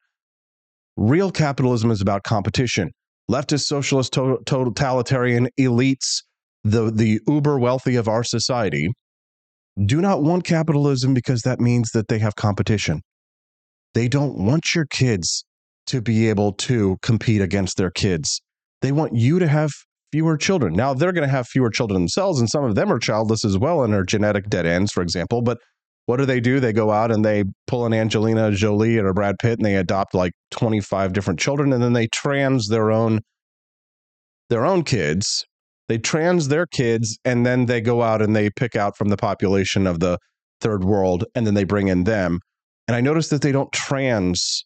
[0.96, 2.90] Real capitalism is about competition
[3.30, 6.22] leftist, socialist, to- totalitarian elites,
[6.64, 8.90] the, the uber wealthy of our society,
[9.86, 13.00] do not want capitalism because that means that they have competition.
[13.94, 15.44] They don't want your kids
[15.90, 18.40] to be able to compete against their kids.
[18.80, 19.72] They want you to have
[20.12, 20.74] fewer children.
[20.74, 23.58] Now, they're going to have fewer children themselves, and some of them are childless as
[23.58, 25.42] well and are genetic dead ends, for example.
[25.42, 25.58] But
[26.06, 26.60] what do they do?
[26.60, 29.76] They go out and they pull an Angelina Jolie or a Brad Pitt and they
[29.76, 33.20] adopt like 25 different children and then they trans their own
[34.48, 35.44] their own kids.
[35.88, 39.16] They trans their kids and then they go out and they pick out from the
[39.16, 40.18] population of the
[40.60, 42.40] third world and then they bring in them.
[42.88, 44.64] And I noticed that they don't trans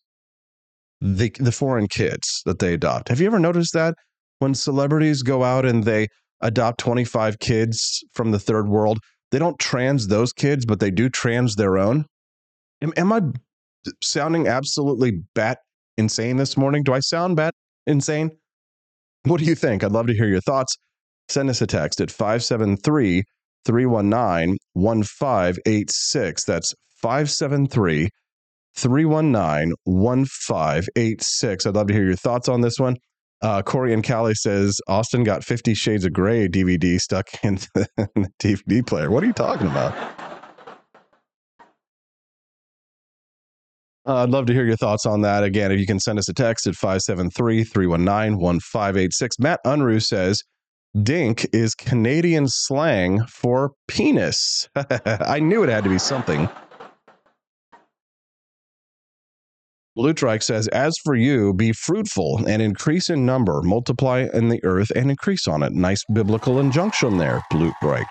[1.04, 3.10] the the foreign kids that they adopt.
[3.10, 3.94] Have you ever noticed that
[4.38, 6.08] when celebrities go out and they
[6.40, 8.98] adopt 25 kids from the third world,
[9.30, 12.06] they don't trans those kids, but they do trans their own.
[12.82, 13.20] Am, am I
[14.02, 15.58] sounding absolutely bat
[15.98, 16.82] insane this morning?
[16.82, 17.54] Do I sound bat
[17.86, 18.30] insane?
[19.24, 19.84] What do you think?
[19.84, 20.74] I'd love to hear your thoughts.
[21.28, 23.24] Send us a text at 573
[23.66, 26.44] 319 1586.
[26.44, 28.08] That's 573
[28.76, 31.66] 319 1586.
[31.66, 32.96] I'd love to hear your thoughts on this one.
[33.42, 37.86] Uh, Corey and Callie says Austin got Fifty Shades of Grey DVD stuck in the,
[38.40, 39.10] DVD player.
[39.10, 39.92] What are you talking about?
[44.06, 45.44] Uh, I'd love to hear your thoughts on that.
[45.44, 49.38] Again, if you can send us a text at 573 319 1586.
[49.38, 50.42] Matt Unruh says,
[51.02, 54.68] Dink is Canadian slang for penis.
[54.76, 56.48] I knew it had to be something.
[59.96, 64.90] Lutrike says, As for you, be fruitful and increase in number, multiply in the earth
[64.96, 65.72] and increase on it.
[65.72, 68.04] Nice biblical injunction there, Lutrike.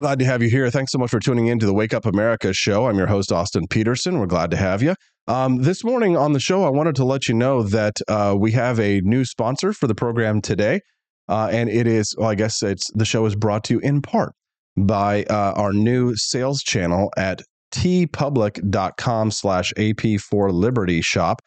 [0.00, 0.70] Glad to have you here.
[0.70, 2.86] Thanks so much for tuning in to the Wake Up America show.
[2.86, 4.20] I'm your host, Austin Petersen.
[4.20, 4.94] We're glad to have you.
[5.26, 8.52] Um, this morning on the show, I wanted to let you know that uh, we
[8.52, 10.82] have a new sponsor for the program today.
[11.28, 14.00] Uh, and it is, well, I guess it's the show is brought to you in
[14.00, 14.34] part
[14.76, 21.40] by uh, our new sales channel at teepublic.com slash AP for Liberty shop.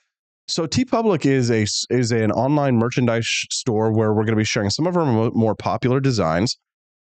[0.47, 4.69] So teepublic is a is an online merchandise store where we're going to be sharing
[4.69, 6.57] some of our more popular designs.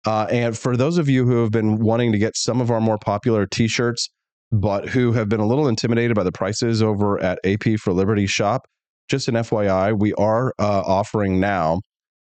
[0.06, 2.82] Uh, and for those of you who have been wanting to get some of our
[2.82, 4.10] more popular T-shirts,
[4.52, 8.28] but who have been a little intimidated by the prices over at AP for Liberty
[8.28, 8.68] shop,
[9.10, 11.82] just an FYI, we are uh, offering now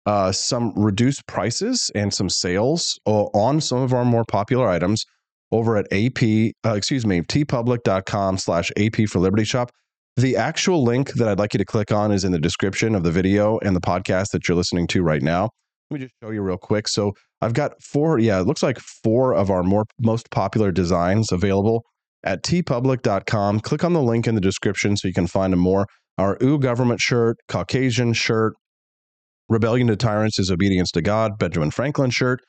[0.07, 5.05] uh, some reduced prices and some sales on some of our more popular items
[5.53, 9.71] over at AP, uh, excuse me, teepublic.com slash AP for Liberty Shop.
[10.17, 13.03] The actual link that I'd like you to click on is in the description of
[13.03, 15.51] the video and the podcast that you're listening to right now.
[15.91, 16.88] Let me just show you real quick.
[16.88, 21.31] So I've got four, yeah, it looks like four of our more most popular designs
[21.33, 21.85] available
[22.25, 23.61] at teepublic.com.
[23.61, 25.87] Click on the link in the description so you can find them more.
[26.19, 28.55] Our OO government shirt, Caucasian shirt,
[29.49, 32.41] Rebellion to Tyrants is Obedience to God, Benjamin Franklin shirt.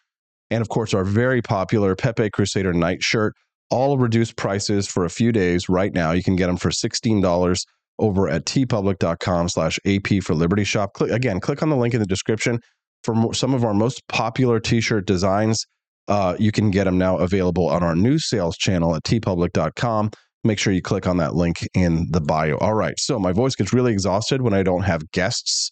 [0.52, 3.34] And of course, our very popular Pepe Crusader Knight shirt,
[3.70, 6.12] all reduced prices for a few days right now.
[6.12, 7.66] You can get them for $16
[8.00, 10.94] over at teepublic.com slash AP for Liberty Shop.
[10.94, 12.60] Click, again, click on the link in the description
[13.04, 15.66] for mo- some of our most popular t-shirt designs.
[16.08, 20.12] Uh, you can get them now available on our new sales channel at teepublic.com.
[20.44, 22.58] Make sure you click on that link in the bio.
[22.58, 22.96] All right.
[22.98, 25.72] So my voice gets really exhausted when I don't have guests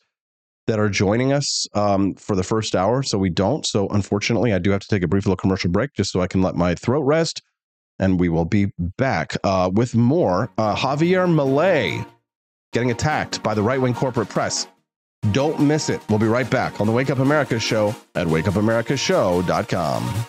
[0.71, 3.03] that are joining us um, for the first hour.
[3.03, 3.65] So we don't.
[3.65, 6.27] So unfortunately, I do have to take a brief little commercial break just so I
[6.27, 7.41] can let my throat rest.
[7.99, 10.49] And we will be back uh, with more.
[10.57, 12.07] Uh, Javier Milei
[12.71, 14.65] getting attacked by the right wing corporate press.
[15.33, 15.99] Don't miss it.
[16.07, 20.25] We'll be right back on the Wake Up America show at wakeupAmericaShow.com.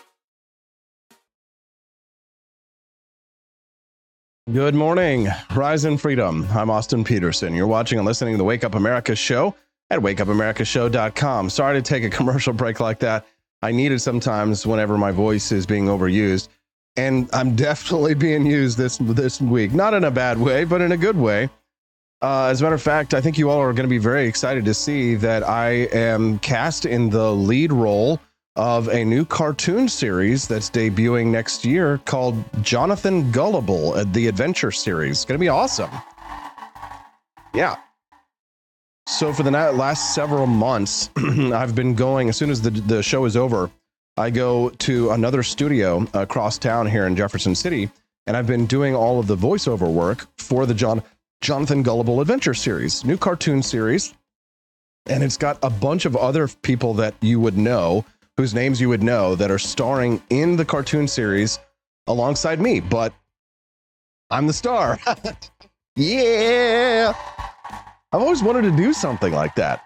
[4.52, 6.48] Good morning, Rise in Freedom.
[6.50, 7.55] I'm Austin Petersen.
[7.55, 9.55] You're watching and listening to the Wake Up America show
[9.92, 11.50] at wakeupAmericaShow.com.
[11.50, 13.26] Sorry to take a commercial break like that.
[13.61, 16.48] I need it sometimes whenever my voice is being overused.
[16.96, 19.72] And I'm definitely being used this this week.
[19.72, 21.50] Not in a bad way, but in a good way.
[22.22, 24.26] Uh, as a matter of fact, I think you all are going to be very
[24.26, 28.20] excited to see that I am cast in the lead role
[28.55, 34.70] of a new cartoon series that's debuting next year called Jonathan Gullible, uh, the adventure
[34.70, 35.18] series.
[35.18, 35.90] It's going to be awesome.
[37.55, 37.76] Yeah.
[39.07, 43.25] So for the last several months, I've been going as soon as the the show
[43.25, 43.71] is over,
[44.17, 47.91] I go to another studio across town here in Jefferson City,
[48.27, 51.03] and I've been doing all of the voiceover work for the John
[51.41, 54.15] Jonathan Gullible Adventure series, new cartoon series.
[55.07, 58.05] And it's got a bunch of other people that you would know,
[58.37, 61.59] whose names you would know, that are starring in the cartoon series
[62.07, 62.79] alongside me.
[62.79, 63.12] But
[64.31, 65.01] I'm the star.
[65.97, 67.15] yeah.
[68.12, 69.83] I've always wanted to do something like that.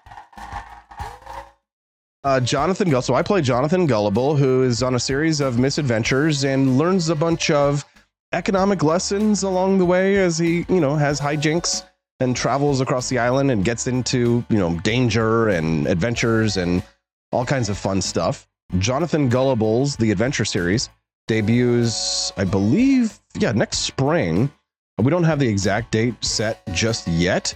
[2.24, 3.02] Uh, Jonathan Gull.
[3.02, 7.14] So I play Jonathan Gullible, who is on a series of misadventures and learns a
[7.14, 7.84] bunch of
[8.32, 11.84] economic lessons along the way as he, you know, has hijinks
[12.18, 16.82] and travels across the island and gets into, you know, danger and adventures and
[17.30, 18.48] all kinds of fun stuff.
[18.78, 20.88] Jonathan Gullible's The Adventure Series
[21.28, 24.50] debuts, I believe, yeah, next spring.
[24.98, 27.54] We don't have the exact date set just yet,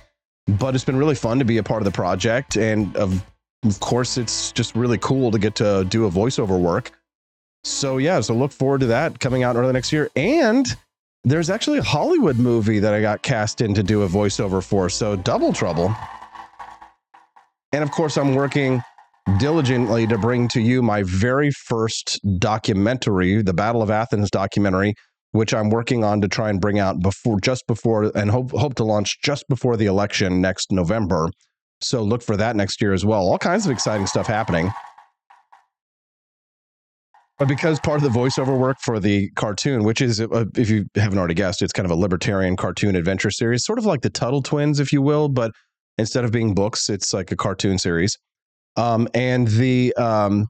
[0.59, 2.57] but it's been really fun to be a part of the project.
[2.57, 3.25] And of,
[3.65, 6.93] of course, it's just really cool to get to do a voiceover work.
[7.65, 10.11] So, yeah, so look forward to that coming out early next year.
[10.17, 10.67] And
[11.25, 14.89] there's actually a Hollywood movie that I got cast in to do a voiceover for.
[14.89, 15.95] So, double trouble.
[17.73, 18.83] And of course, I'm working
[19.39, 24.95] diligently to bring to you my very first documentary, the Battle of Athens documentary,
[25.33, 28.75] which I'm working on to try and bring out before, just before, and hope hope
[28.77, 31.31] to launch just before the election next November.
[31.81, 33.21] So look for that next year as well.
[33.21, 34.71] All kinds of exciting stuff happening.
[37.39, 40.85] But because part of the voiceover work for the cartoon, which is, uh, if you
[40.95, 44.11] haven't already guessed, it's kind of a libertarian cartoon adventure series, sort of like the
[44.11, 45.53] Tuttle Twins, if you will, but
[45.97, 48.19] instead of being books, it's like a cartoon series.
[48.77, 50.49] Um, and the um,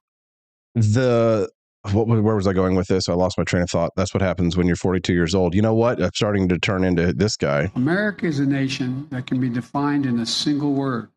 [0.74, 1.48] the
[1.92, 3.08] what, where was I going with this?
[3.08, 3.92] I lost my train of thought.
[3.96, 5.54] That's what happens when you're 42 years old.
[5.54, 6.02] You know what?
[6.02, 7.70] I'm starting to turn into this guy.
[7.74, 11.08] America is a nation that can be defined in a single word.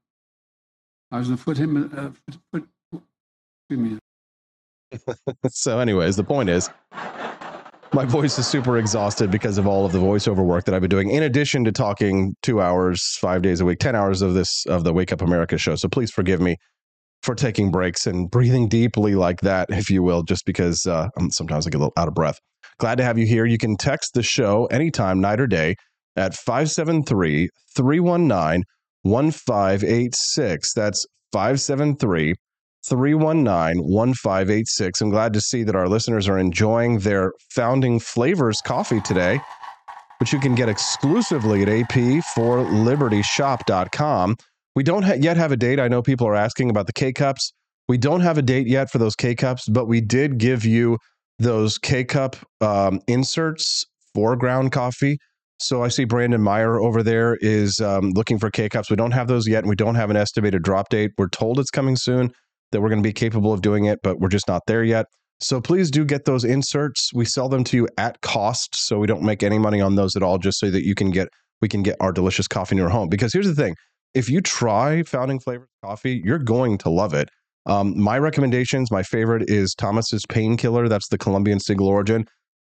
[1.11, 1.91] I was going to put him.
[1.95, 2.67] Uh, put,
[3.69, 3.99] excuse me.
[5.49, 6.69] so, anyways, the point is,
[7.93, 10.89] my voice is super exhausted because of all of the voiceover work that I've been
[10.89, 11.11] doing.
[11.11, 14.83] In addition to talking two hours, five days a week, ten hours of this of
[14.83, 15.75] the Wake Up America show.
[15.75, 16.57] So please forgive me
[17.23, 21.65] for taking breaks and breathing deeply like that, if you will, just because uh, sometimes
[21.65, 22.37] I get a little out of breath.
[22.79, 23.45] Glad to have you here.
[23.45, 25.75] You can text the show anytime, night or day,
[26.15, 28.63] at 573 319
[29.03, 30.73] 1586.
[30.73, 32.35] That's 573
[32.85, 35.01] 319 1586.
[35.01, 39.39] I'm glad to see that our listeners are enjoying their Founding Flavors coffee today,
[40.19, 44.35] which you can get exclusively at ap4libertyshop.com.
[44.75, 45.79] We don't ha- yet have a date.
[45.79, 47.53] I know people are asking about the K cups.
[47.87, 50.97] We don't have a date yet for those K cups, but we did give you
[51.39, 55.17] those K cup um, inserts for ground coffee.
[55.59, 58.89] So I see Brandon Meyer over there is um, looking for K cups.
[58.89, 61.11] We don't have those yet, and we don't have an estimated drop date.
[61.17, 62.31] We're told it's coming soon,
[62.71, 65.05] that we're going to be capable of doing it, but we're just not there yet.
[65.39, 67.11] So please do get those inserts.
[67.13, 70.15] We sell them to you at cost, so we don't make any money on those
[70.15, 71.27] at all, just so that you can get
[71.61, 73.09] we can get our delicious coffee in your home.
[73.09, 73.75] Because here's the thing:
[74.13, 77.29] if you try Founding Flavors coffee, you're going to love it.
[77.65, 80.87] Um, my recommendations, my favorite is Thomas's Painkiller.
[80.89, 82.25] That's the Colombian single origin.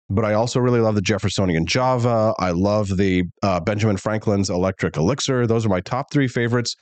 [0.10, 2.34] But I also really love the Jeffersonian Java.
[2.40, 5.48] I love the uh, Benjamin Franklin's Electric Elixir.
[5.48, 6.76] Those are my top three favorites.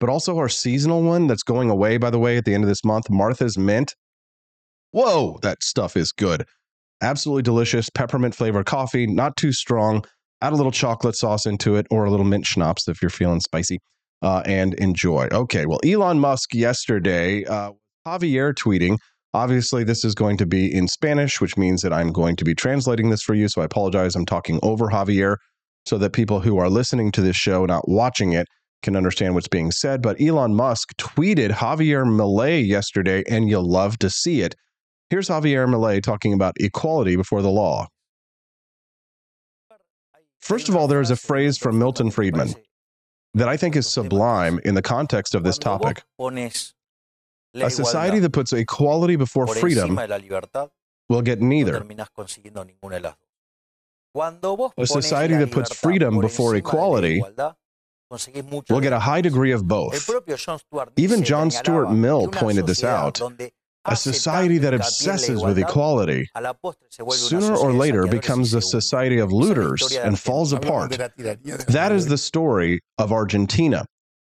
[0.00, 2.68] but also our seasonal one that's going away, by the way, at the end of
[2.68, 3.94] this month Martha's Mint.
[4.92, 6.44] Whoa, that stuff is good.
[7.02, 7.88] Absolutely delicious.
[7.90, 10.04] Peppermint flavored coffee, not too strong.
[10.42, 13.40] Add a little chocolate sauce into it or a little mint schnapps if you're feeling
[13.40, 13.78] spicy
[14.24, 15.28] uh, and enjoy.
[15.30, 17.72] Okay, well, Elon Musk yesterday, uh,
[18.06, 18.96] Javier tweeting.
[19.34, 22.54] Obviously, this is going to be in Spanish, which means that I'm going to be
[22.54, 23.48] translating this for you.
[23.48, 24.14] So I apologize.
[24.14, 25.36] I'm talking over Javier
[25.86, 28.46] so that people who are listening to this show, not watching it,
[28.82, 30.00] can understand what's being said.
[30.02, 34.54] But Elon Musk tweeted Javier Milei yesterday, and you'll love to see it.
[35.10, 37.88] Here's Javier Milei talking about equality before the law.
[40.40, 42.54] First of all, there is a phrase from Milton Friedman
[43.34, 46.02] that I think is sublime in the context of this topic.
[47.56, 49.98] A society that puts equality before freedom
[51.08, 51.76] will get neither.
[54.16, 57.22] A society that puts freedom before equality
[58.70, 60.08] will get a high degree of both.
[60.96, 63.20] Even John Stuart Mill pointed this out.
[63.86, 66.28] A society that obsesses with equality
[67.10, 70.92] sooner or later becomes a society of looters and falls apart.
[71.16, 73.84] That is the story of Argentina.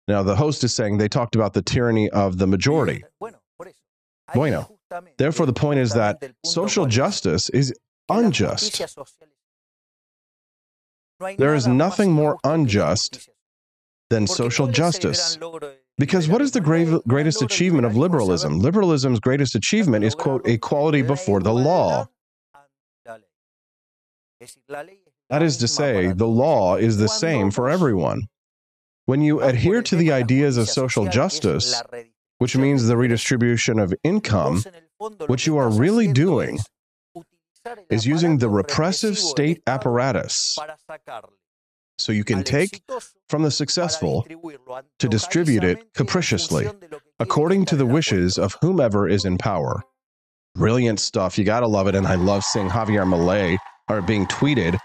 [0.09, 3.05] Now, the host is saying they talked about the tyranny of the majority.
[4.35, 4.79] Bueno.
[5.17, 7.73] Therefore, the point is that social justice is
[8.09, 8.83] unjust.
[11.39, 13.29] There is nothing more unjust
[14.11, 15.39] than social justice.
[15.97, 18.59] Because what is the grave, greatest achievement of liberalism?
[18.59, 22.09] Liberalism's greatest achievement is, quote, equality before the law.
[25.31, 28.23] That is to say, the law is the same for everyone.
[29.07, 31.81] When you adhere to the ideas of social justice,
[32.39, 34.65] which means the redistribution of income,
[34.99, 36.59] what you are really doing
[37.89, 40.59] is using the repressive state apparatus
[41.99, 42.83] so you can take
[43.29, 44.27] from the successful
[44.99, 46.69] to distribute it capriciously
[47.21, 49.83] according to the wishes of whomever is in power.
[50.55, 51.39] Brilliant stuff.
[51.39, 51.95] You got to love it.
[51.95, 54.79] And I love seeing Javier Milei are being tweeted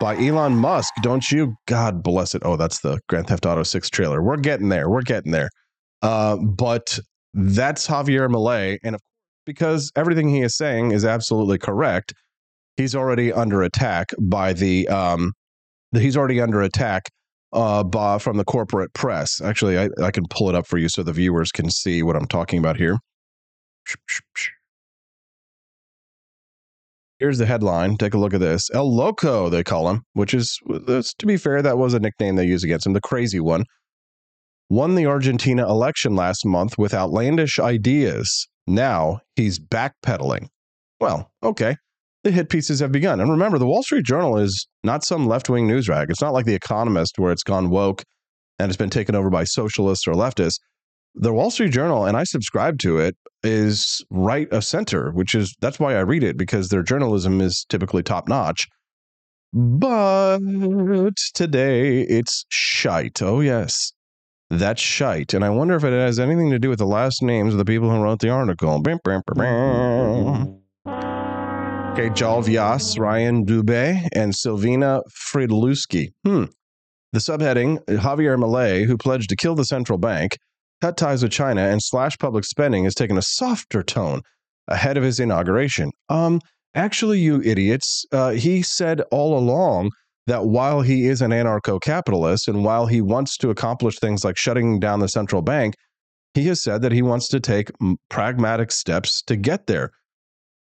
[0.00, 1.54] by Elon Musk, don't you?
[1.66, 2.42] God bless it.
[2.44, 4.22] Oh, that's the Grand Theft Auto 6 trailer.
[4.22, 4.88] We're getting there.
[4.88, 5.50] We're getting there.
[6.02, 6.98] Uh, but
[7.34, 8.78] that's Javier Milei.
[8.84, 8.96] And
[9.46, 12.12] because everything he is saying is absolutely correct,
[12.76, 15.32] he's already under attack by the um,
[15.92, 17.10] he's already under attack
[17.52, 19.40] uh, by, from the corporate press.
[19.40, 22.16] Actually, I, I can pull it up for you so the viewers can see what
[22.16, 22.98] I'm talking about here.
[27.18, 27.96] Here's the headline.
[27.96, 28.68] Take a look at this.
[28.72, 32.46] El Loco, they call him, which is, to be fair, that was a nickname they
[32.46, 33.64] use against him, the crazy one.
[34.70, 38.46] Won the Argentina election last month with outlandish ideas.
[38.66, 40.48] Now he's backpedaling.
[41.00, 41.76] Well, okay
[42.24, 43.20] the hit pieces have begun.
[43.20, 46.10] And remember, the Wall Street Journal is not some left wing news rag.
[46.10, 48.02] It's not like The Economist where it's gone woke
[48.58, 50.58] and it's been taken over by socialists or leftists.
[51.14, 55.54] The Wall Street Journal, and I subscribe to it, is right of center, which is
[55.60, 58.66] that's why I read it because their journalism is typically top notch.
[59.52, 60.38] But
[61.34, 63.22] today it's shite.
[63.22, 63.92] Oh, yes.
[64.50, 65.34] That's shite.
[65.34, 67.64] And I wonder if it has anything to do with the last names of the
[67.64, 68.82] people who wrote the article.
[71.98, 76.12] Joel Vyas, Ryan Dubé, and Silvina Frydlewsky.
[76.24, 76.44] Hmm.
[77.12, 80.38] The subheading Javier Milei, who pledged to kill the central bank,
[80.80, 84.22] cut ties with China, and slash public spending, has taken a softer tone
[84.68, 85.90] ahead of his inauguration.
[86.08, 86.40] Um,
[86.72, 89.90] actually, you idiots, uh, he said all along
[90.28, 94.36] that while he is an anarcho capitalist and while he wants to accomplish things like
[94.36, 95.74] shutting down the central bank,
[96.34, 97.72] he has said that he wants to take
[98.08, 99.90] pragmatic steps to get there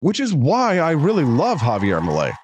[0.01, 2.35] which is why I really love Javier Milei.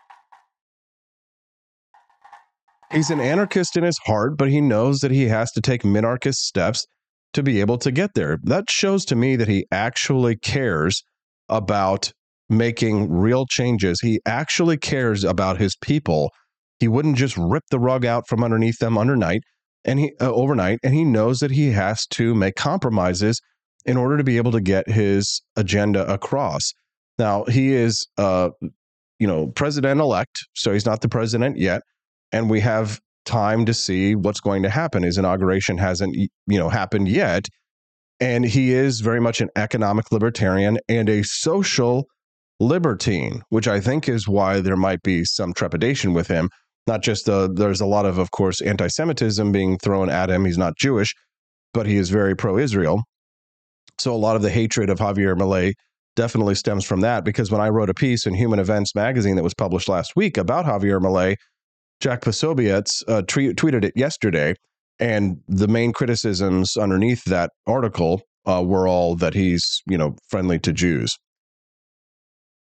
[2.93, 6.37] He's an anarchist in his heart, but he knows that he has to take minarchist
[6.37, 6.87] steps
[7.33, 8.39] to be able to get there.
[8.45, 11.03] That shows to me that he actually cares
[11.49, 12.13] about
[12.49, 14.01] making real changes.
[14.01, 16.31] He actually cares about his people.
[16.79, 19.41] He wouldn't just rip the rug out from underneath them undernight
[19.85, 23.41] and he uh, overnight and he knows that he has to make compromises
[23.85, 26.73] in order to be able to get his agenda across.
[27.19, 28.51] Now he is, uh,
[29.19, 31.83] you know, president elect, so he's not the president yet,
[32.33, 35.03] and we have time to see what's going to happen.
[35.03, 37.49] His inauguration hasn't, you know, happened yet,
[38.21, 42.07] and he is very much an economic libertarian and a social
[42.61, 46.51] libertine, which I think is why there might be some trepidation with him.
[46.87, 50.45] Not just uh, there's a lot of, of course, anti-Semitism being thrown at him.
[50.45, 51.15] He's not Jewish,
[51.75, 53.03] but he is very pro-Israel.
[53.99, 55.73] So a lot of the hatred of Javier Milei
[56.17, 59.45] definitely stems from that because when I wrote a piece in Human Events magazine that
[59.45, 61.37] was published last week about Javier Milei,
[62.01, 64.55] Jack Posobiec uh, tweeted it yesterday.
[64.99, 70.59] And the main criticisms underneath that article uh, were all that he's, you know, friendly
[70.61, 71.17] to Jews.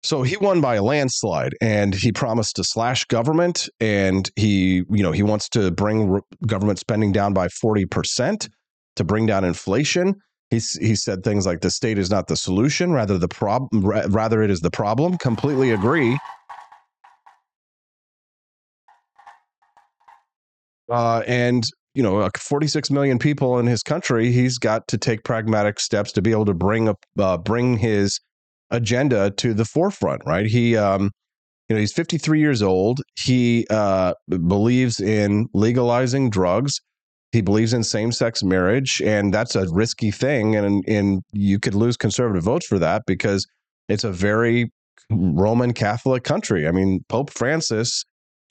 [0.03, 5.03] So he won by a landslide and he promised to slash government and he, you
[5.03, 8.49] know, he wants to bring r- government spending down by 40%
[8.95, 10.15] to bring down inflation.
[10.49, 14.41] He's, he said things like the state is not the solution, rather the problem, rather
[14.41, 15.17] it is the problem.
[15.17, 16.17] Completely agree.
[20.89, 21.65] Uh, and
[21.97, 26.21] you know, 46 million people in his country, he's got to take pragmatic steps to
[26.21, 28.19] be able to bring up, uh, bring his
[28.69, 30.21] agenda to the forefront.
[30.23, 30.45] Right?
[30.45, 31.09] He, um,
[31.67, 33.01] you know, he's 53 years old.
[33.15, 36.79] He uh, believes in legalizing drugs.
[37.31, 40.55] He believes in same-sex marriage, and that's a risky thing.
[40.55, 43.45] And and you could lose conservative votes for that because
[43.89, 44.71] it's a very
[45.09, 46.67] Roman Catholic country.
[46.67, 48.03] I mean, Pope Francis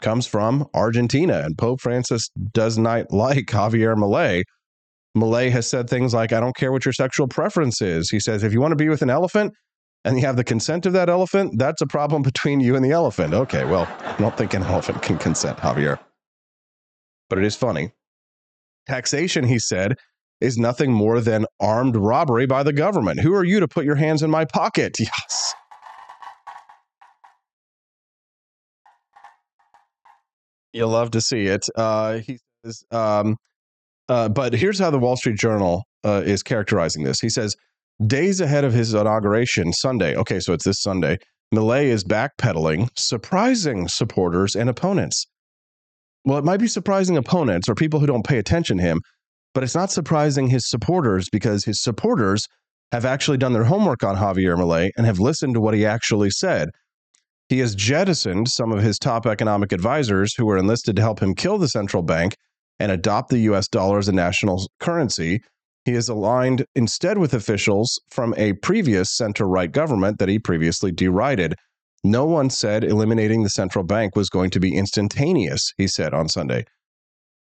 [0.02, 4.42] comes from Argentina, and Pope Francis does not like Javier Milei.
[5.16, 8.10] Milei has said things like, I don't care what your sexual preference is.
[8.10, 9.54] He says, if you want to be with an elephant
[10.04, 12.90] and you have the consent of that elephant, that's a problem between you and the
[12.90, 13.32] elephant.
[13.32, 15.98] Okay, well, I don't think an elephant can consent, Javier.
[17.30, 17.92] But it is funny.
[18.86, 19.94] Taxation, he said,
[20.40, 23.20] is nothing more than armed robbery by the government.
[23.20, 24.96] Who are you to put your hands in my pocket?
[25.06, 25.54] Yes.
[30.72, 31.66] You'll love to see it.
[31.74, 33.36] Uh, he says, um,
[34.10, 37.18] uh, but here's how the Wall Street Journal uh, is characterizing this.
[37.18, 37.56] He says,
[38.06, 41.16] days ahead of his inauguration, Sunday, okay, so it's this Sunday,
[41.54, 45.26] Milei is backpedaling, surprising supporters and opponents.
[46.26, 49.00] Well, it might be surprising opponents or people who don't pay attention to him,
[49.54, 52.46] but it's not surprising his supporters because his supporters
[52.90, 56.30] have actually done their homework on Javier Milei and have listened to what he actually
[56.30, 56.70] said.
[57.48, 61.34] He has jettisoned some of his top economic advisors who were enlisted to help him
[61.34, 62.34] kill the central bank
[62.80, 65.40] and adopt the US dollar as a national currency.
[65.84, 70.90] He is aligned instead with officials from a previous center right government that he previously
[70.90, 71.54] derided.
[72.06, 76.28] No one said eliminating the central bank was going to be instantaneous, he said on
[76.28, 76.64] Sunday.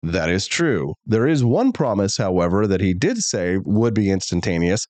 [0.02, 0.94] That is true.
[1.04, 4.86] There is one promise, however, that he did say would be instantaneous,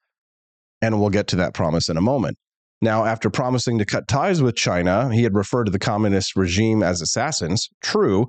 [0.81, 2.37] and we'll get to that promise in a moment.
[2.83, 6.85] Now, after promising to cut ties with China, he had referred to the communist regime
[6.85, 7.69] as assassins.
[7.83, 8.29] True,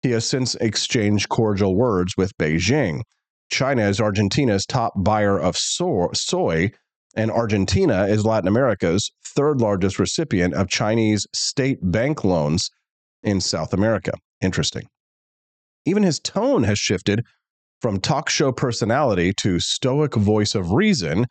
[0.00, 3.02] he has since exchanged cordial words with Beijing.
[3.50, 6.70] China is Argentina's top buyer of soy,
[7.18, 12.70] and Argentina is Latin America's third largest recipient of Chinese state bank loans
[13.24, 14.12] in South America.
[14.40, 14.84] Interesting.
[15.84, 17.24] Even his tone has shifted
[17.82, 21.26] from talk show personality to stoic voice of reason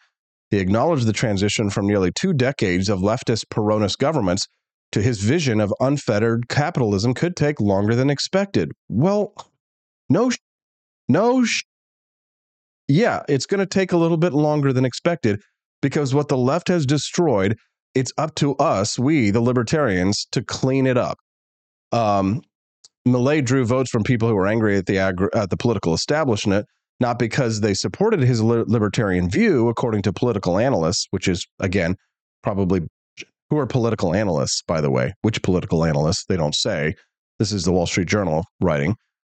[0.49, 4.45] he acknowledged the transition from nearly two decades of leftist Peronist governments
[4.91, 8.71] to his vision of unfettered capitalism could take longer than expected.
[8.89, 9.33] Well,
[10.09, 10.31] no,
[11.07, 11.45] no,
[12.89, 15.41] yeah, it's going to take a little bit longer than expected
[15.81, 17.57] because what the left has destroyed,
[17.95, 21.17] it's up to us, we, the libertarians, to clean it up.
[21.91, 22.41] Um,
[23.07, 26.65] Milei drew votes from people who were angry at the agri- at the political establishment
[26.99, 31.95] not because they supported his libertarian view, according to political analysts, which is, again,
[32.41, 32.81] probably
[33.49, 35.13] who are political analysts, by the way?
[35.21, 36.25] Which political analysts?
[36.27, 36.95] They don't say.
[37.39, 38.95] This is the Wall Street Journal writing.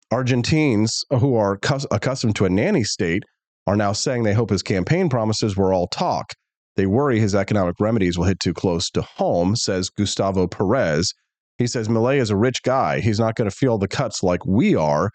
[0.10, 1.60] Argentines who are
[1.92, 3.24] accustomed to a nanny state
[3.70, 6.34] are now saying they hope his campaign promises were all talk.
[6.76, 11.14] They worry his economic remedies will hit too close to home, says Gustavo Perez.
[11.60, 13.00] He says Milei is a rich guy.
[13.00, 15.12] He's not going to feel the cuts like we are.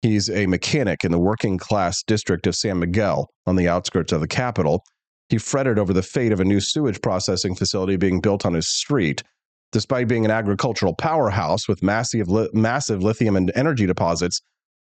[0.00, 4.20] He's a mechanic in the working class district of San Miguel on the outskirts of
[4.20, 4.82] the capital.
[5.28, 8.68] He fretted over the fate of a new sewage processing facility being built on his
[8.68, 9.22] street.
[9.70, 14.40] Despite being an agricultural powerhouse with massive, li- massive lithium and energy deposits,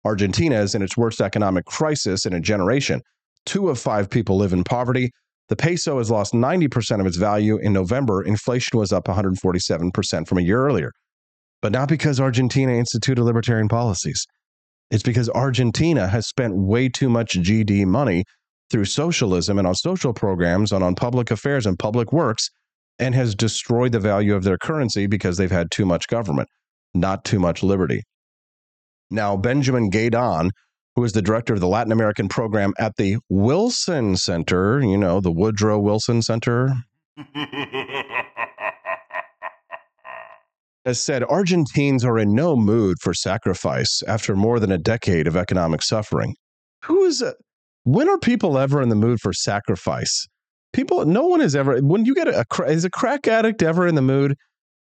[0.08, 3.02] Argentina is in its worst economic crisis in a generation.
[3.44, 5.10] Two of five people live in poverty.
[5.48, 7.58] The peso has lost 90% of its value.
[7.58, 10.92] In November, inflation was up 147% from a year earlier.
[11.60, 14.24] But not because Argentina instituted libertarian policies.
[14.90, 18.24] It's because Argentina has spent way too much GD money
[18.70, 22.48] through socialism and on social programs and on public affairs and public works
[22.98, 26.48] and has destroyed the value of their currency because they've had too much government,
[26.94, 28.02] not too much liberty.
[29.10, 30.50] Now, Benjamin Gedan,
[30.94, 35.20] who is the director of the Latin American program at the Wilson Center, you know,
[35.20, 36.74] the Woodrow Wilson Center.
[40.88, 45.36] has said Argentines are in no mood for sacrifice after more than a decade of
[45.36, 46.34] economic suffering.
[46.84, 47.36] Who is it?
[47.84, 50.26] When are people ever in the mood for sacrifice?
[50.72, 51.78] People, no one is ever.
[51.80, 54.34] When you get a, is a crack addict ever in the mood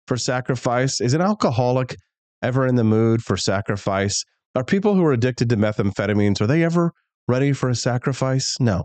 [0.07, 1.01] for sacrifice?
[1.01, 1.97] Is an alcoholic
[2.43, 4.25] ever in the mood for sacrifice?
[4.55, 6.93] Are people who are addicted to methamphetamines, are they ever
[7.29, 8.57] ready for a sacrifice?
[8.61, 8.85] No,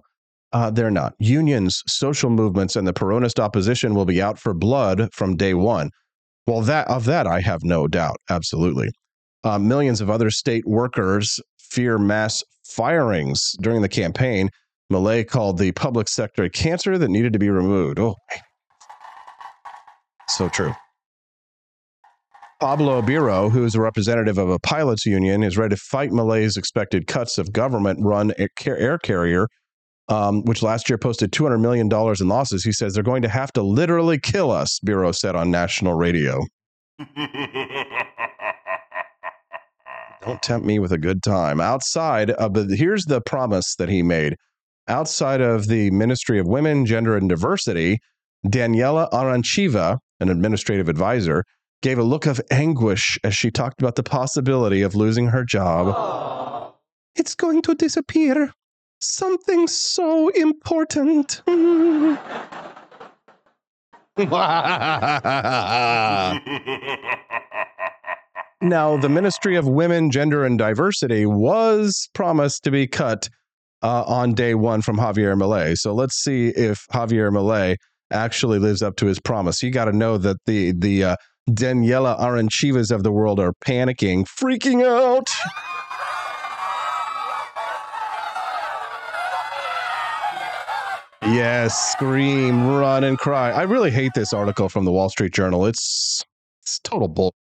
[0.51, 1.13] uh, they're not.
[1.19, 5.89] Unions, social movements, and the Peronist opposition will be out for blood from day one.
[6.47, 8.17] Well, that of that I have no doubt.
[8.29, 8.89] Absolutely.
[9.43, 14.49] Uh, millions of other state workers fear mass firings during the campaign.
[14.91, 17.97] Milei called the public sector a cancer that needed to be removed.
[17.97, 18.15] Oh,
[20.27, 20.73] so true.
[22.61, 26.57] Pablo Biro, who is a representative of a pilots union, is ready to fight Milei's
[26.57, 28.33] expected cuts of government run
[28.67, 29.47] air carrier,
[30.09, 32.63] um, which last year posted $200 million in losses.
[32.63, 36.43] He says they're going to have to literally kill us, Biro said on national radio.
[40.23, 41.59] Don't tempt me with a good time.
[41.59, 44.35] Outside of the, here's the promise that he made.
[44.87, 47.97] Outside of the Ministry of Women, Gender, and Diversity,
[48.45, 51.43] Daniela Aranchiva, an administrative advisor,
[51.81, 55.87] gave a look of anguish as she talked about the possibility of losing her job.
[55.95, 56.73] Aww.
[57.15, 58.53] It's going to disappear.
[58.99, 61.41] Something so important.
[61.47, 62.17] now,
[68.97, 73.27] the Ministry of Women, Gender, and Diversity was promised to be cut
[73.81, 75.75] uh, on day one from Javier Milei.
[75.75, 77.77] So let's see if Javier Milei
[78.11, 79.63] actually lives up to his promise.
[79.63, 81.15] You got to know that the the uh,
[81.49, 85.29] Daniela Aranchivas of the world are panicking, freaking out.
[91.33, 93.51] yes, scream, run, and cry.
[93.51, 95.65] I really hate this article from the Wall Street Journal.
[95.65, 96.23] It's
[96.61, 97.33] it's total bull.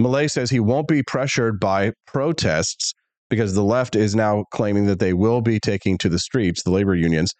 [0.00, 2.92] Milei says he won't be pressured by protests
[3.30, 6.70] because the left is now claiming that they will be taking to the streets, the
[6.70, 7.32] labor unions,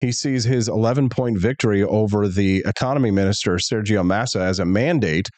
[0.00, 5.28] he sees his 11 point victory over the economy minister, Sergio Massa, as a mandate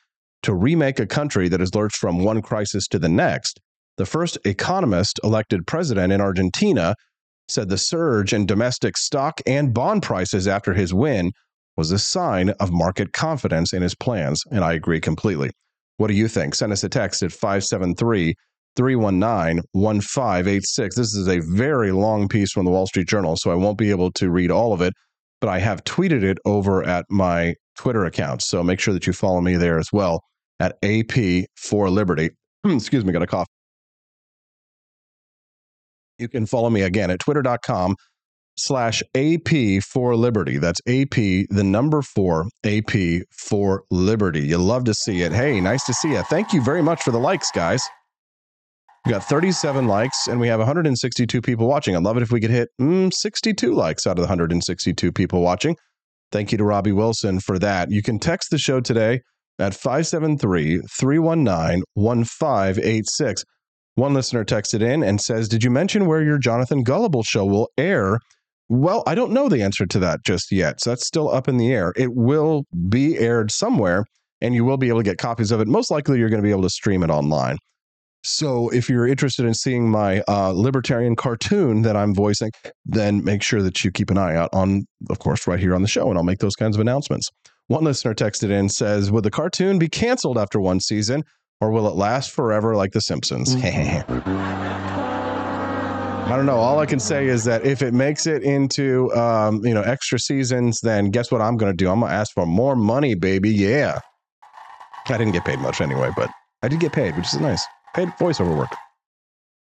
[0.43, 3.61] to remake a country that has lurched from one crisis to the next.
[3.97, 6.95] The first economist elected president in Argentina
[7.49, 11.33] said the surge in domestic stock and bond prices after his win
[11.77, 14.43] was a sign of market confidence in his plans.
[14.51, 15.51] And I agree completely.
[15.97, 16.55] What do you think?
[16.55, 18.35] Send us a text at 573
[18.79, 20.95] 319 1586.
[20.95, 23.91] This is a very long piece from the Wall Street Journal, so I won't be
[23.91, 24.93] able to read all of it,
[25.41, 28.41] but I have tweeted it over at my Twitter account.
[28.43, 30.23] So make sure that you follow me there as well
[30.61, 32.31] at AP for Liberty.
[32.65, 33.49] Excuse me, got a cough.
[36.19, 37.97] You can follow me again at twitter.com
[38.57, 40.59] slash AP for Liberty.
[40.59, 41.15] That's AP,
[41.51, 44.47] the number four, AP for Liberty.
[44.47, 45.33] You love to see it.
[45.33, 46.23] Hey, nice to see you.
[46.23, 47.83] Thank you very much for the likes, guys.
[49.09, 51.97] We got 37 likes and we have 162 people watching.
[51.97, 55.41] I'd love it if we could hit mm, 62 likes out of the 162 people
[55.41, 55.77] watching.
[56.31, 57.91] Thank you to Robbie Wilson for that.
[57.91, 59.23] You can text the show today
[59.59, 63.45] at 573 319 1586.
[63.95, 67.71] One listener texted in and says, Did you mention where your Jonathan Gullible show will
[67.79, 68.19] air?
[68.69, 70.83] Well, I don't know the answer to that just yet.
[70.83, 71.95] So that's still up in the air.
[71.97, 74.05] It will be aired somewhere
[74.43, 75.67] and you will be able to get copies of it.
[75.67, 77.57] Most likely, you're going to be able to stream it online.
[78.25, 82.51] So if you're interested in seeing my uh, libertarian cartoon that I'm voicing,
[82.85, 85.83] then make sure that you keep an eye out on, of course, right here on
[85.83, 87.31] the show, and I'll make those kinds of announcements.
[87.69, 91.23] One listener texted in says, "Would the cartoon be canceled after one season,
[91.61, 94.29] or will it last forever like The Simpsons?" Mm-hmm.
[96.29, 96.57] I don't know.
[96.57, 100.19] All I can say is that if it makes it into um, you know extra
[100.19, 101.89] seasons, then guess what I'm going to do?
[101.91, 103.51] I'm going to ask for more money, baby.
[103.51, 104.01] Yeah.
[105.07, 106.29] I didn't get paid much anyway, but
[106.63, 108.75] I did get paid, which is nice paid voiceover work.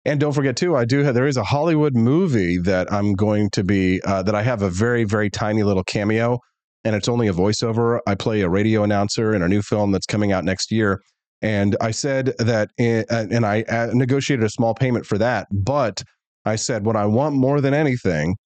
[0.04, 3.50] And don't forget too, I do have there is a Hollywood movie that I'm going
[3.50, 6.38] to be uh, that I have a very very tiny little cameo,
[6.84, 7.98] and it's only a voiceover.
[8.06, 11.00] I play a radio announcer in a new film that's coming out next year,
[11.42, 15.48] and I said that, in, uh, and I uh, negotiated a small payment for that.
[15.50, 16.04] But
[16.44, 18.36] I said what I want more than anything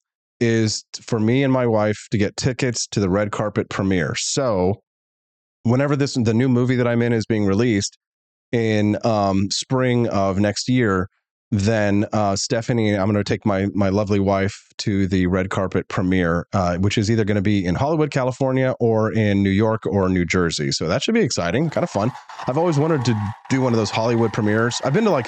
[0.41, 4.15] is for me and my wife to get tickets to the red carpet premiere.
[4.17, 4.81] So
[5.65, 7.99] whenever this the new movie that I'm in is being released,
[8.53, 11.09] in um, spring of next year,
[11.53, 15.89] then uh, Stephanie, I'm going to take my my lovely wife to the red carpet
[15.89, 19.85] premiere, uh, which is either going to be in Hollywood, California, or in New York
[19.85, 20.71] or New Jersey.
[20.71, 22.13] So that should be exciting, kind of fun.
[22.47, 24.81] I've always wanted to do one of those Hollywood premieres.
[24.85, 25.27] I've been to like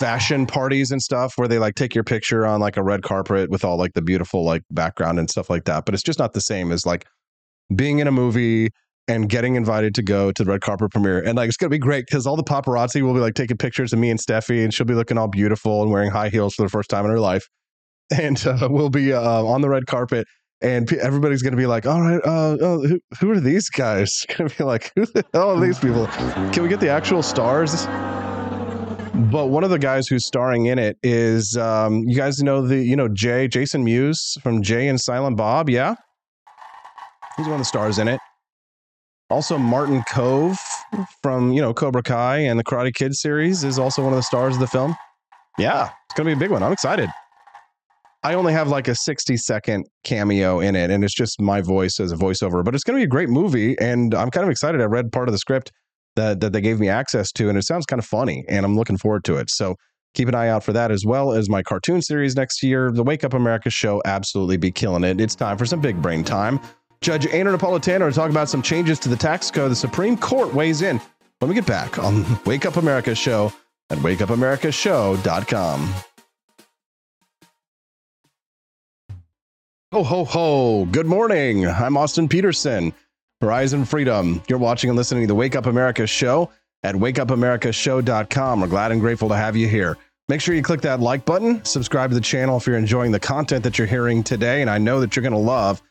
[0.00, 3.50] fashion parties and stuff where they like take your picture on like a red carpet
[3.50, 5.84] with all like the beautiful like background and stuff like that.
[5.84, 7.06] But it's just not the same as like
[7.74, 8.70] being in a movie
[9.06, 11.20] and getting invited to go to the red carpet premiere.
[11.20, 13.56] And like, it's going to be great because all the paparazzi will be like taking
[13.56, 16.54] pictures of me and Steffi, and she'll be looking all beautiful and wearing high heels
[16.54, 17.48] for the first time in her life.
[18.14, 20.26] And uh, we'll be uh, on the red carpet,
[20.60, 24.26] and everybody's going to be like, all right, uh, oh, who, who, are these guys?
[24.36, 26.06] Going to be like, who the hell are these people?
[26.06, 27.86] Can we get the actual stars?
[29.32, 32.76] But one of the guys who's starring in it is um, you guys know the
[32.76, 35.94] you know Jay Jason Mewes from Jay and Silent Bob, yeah.
[37.36, 38.20] He's one of the stars in it.
[39.34, 40.56] Also, Martin Kove
[41.20, 44.22] from you know Cobra Kai and the Karate Kid series is also one of the
[44.22, 44.94] stars of the film.
[45.58, 46.62] Yeah, it's gonna be a big one.
[46.62, 47.10] I'm excited.
[48.22, 51.98] I only have like a 60 second cameo in it, and it's just my voice
[51.98, 52.64] as a voiceover.
[52.64, 54.80] But it's going to be a great movie, and I'm kind of excited.
[54.80, 55.72] I read part of the script
[56.14, 58.76] that that they gave me access to, and it sounds kind of funny, and I'm
[58.76, 59.50] looking forward to it.
[59.50, 59.74] So
[60.14, 62.92] keep an eye out for that, as well as my cartoon series next year.
[62.92, 65.20] The Wake Up America show absolutely be killing it.
[65.20, 66.60] It's time for some big brain time.
[67.04, 69.70] Judge Andrew Napolitano to talk about some changes to the tax code.
[69.70, 70.98] The Supreme Court weighs in.
[71.38, 73.52] When we get back on Wake Up America show
[73.90, 75.94] at wakeupamerica.show.com.
[79.92, 80.86] Ho, ho, ho.
[80.86, 81.66] Good morning.
[81.66, 82.94] I'm Austin Petersen,
[83.42, 84.42] Horizon Freedom.
[84.48, 86.50] You're watching and listening to the Wake Up America show
[86.84, 88.60] at wakeupamerica.show.com.
[88.62, 89.98] We're glad and grateful to have you here.
[90.30, 93.20] Make sure you click that like button, subscribe to the channel if you're enjoying the
[93.20, 94.62] content that you're hearing today.
[94.62, 95.82] And I know that you're going to love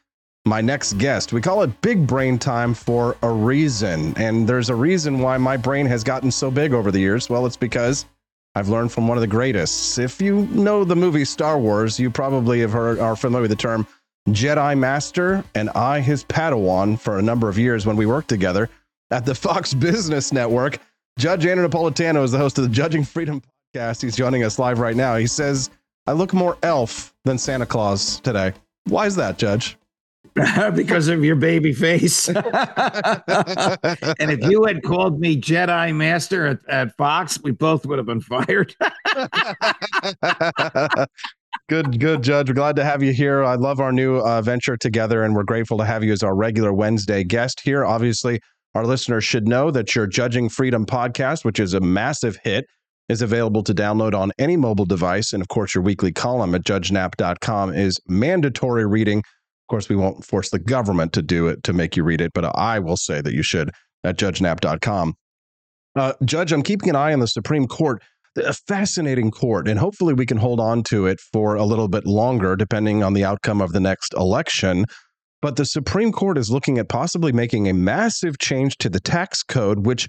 [0.45, 1.31] my next guest.
[1.31, 4.13] We call it big brain time for a reason.
[4.17, 7.29] And there's a reason why my brain has gotten so big over the years.
[7.29, 8.05] Well, it's because
[8.55, 9.97] I've learned from one of the greatest.
[9.97, 13.57] If you know the movie Star Wars, you probably have heard are familiar with the
[13.57, 13.87] term
[14.29, 18.69] Jedi Master and I his Padawan for a number of years when we worked together
[19.11, 20.79] at the Fox Business Network.
[21.17, 23.41] Judge Andrew Napolitano is the host of the Judging Freedom
[23.73, 24.01] podcast.
[24.01, 25.15] He's joining us live right now.
[25.15, 25.69] He says,
[26.05, 28.53] I look more elf than Santa Claus today.
[28.85, 29.77] Why is that, Judge?
[30.75, 32.27] because of your baby face.
[32.29, 32.43] and
[33.27, 38.21] if you had called me Jedi Master at, at Fox, we both would have been
[38.21, 38.75] fired.
[41.69, 42.49] good, good, Judge.
[42.49, 43.43] We're glad to have you here.
[43.43, 46.35] I love our new uh, venture together, and we're grateful to have you as our
[46.35, 47.85] regular Wednesday guest here.
[47.85, 48.39] Obviously,
[48.73, 52.65] our listeners should know that your Judging Freedom podcast, which is a massive hit,
[53.07, 55.33] is available to download on any mobile device.
[55.33, 59.21] And of course, your weekly column at judgenap.com is mandatory reading
[59.73, 62.45] course, we won't force the government to do it to make you read it, but
[62.55, 63.71] I will say that you should
[64.03, 65.15] at judgenap.com.
[65.95, 68.03] Uh, Judge, I'm keeping an eye on the Supreme Court,
[68.37, 72.05] a fascinating court, and hopefully we can hold on to it for a little bit
[72.05, 74.85] longer, depending on the outcome of the next election.
[75.41, 79.41] But the Supreme Court is looking at possibly making a massive change to the tax
[79.41, 80.07] code, which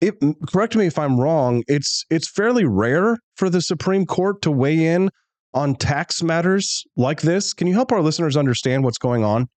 [0.00, 0.14] it,
[0.46, 4.86] correct me if I'm wrong, it's it's fairly rare for the Supreme Court to weigh
[4.86, 5.10] in
[5.54, 7.52] on tax matters like this?
[7.52, 9.48] Can you help our listeners understand what's going on?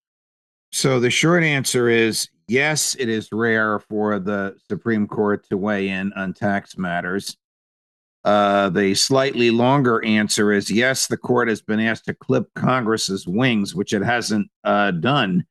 [0.72, 5.88] So, the short answer is yes, it is rare for the Supreme Court to weigh
[5.88, 7.36] in on tax matters.
[8.24, 13.26] Uh, the slightly longer answer is yes, the court has been asked to clip Congress's
[13.26, 15.44] wings, which it hasn't uh, done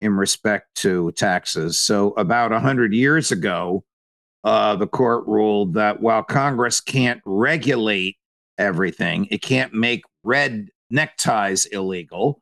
[0.00, 1.78] in respect to taxes.
[1.78, 3.84] So, about 100 years ago,
[4.42, 8.16] uh, the court ruled that while Congress can't regulate
[8.58, 9.26] everything.
[9.30, 12.40] It can't make red neckties illegal.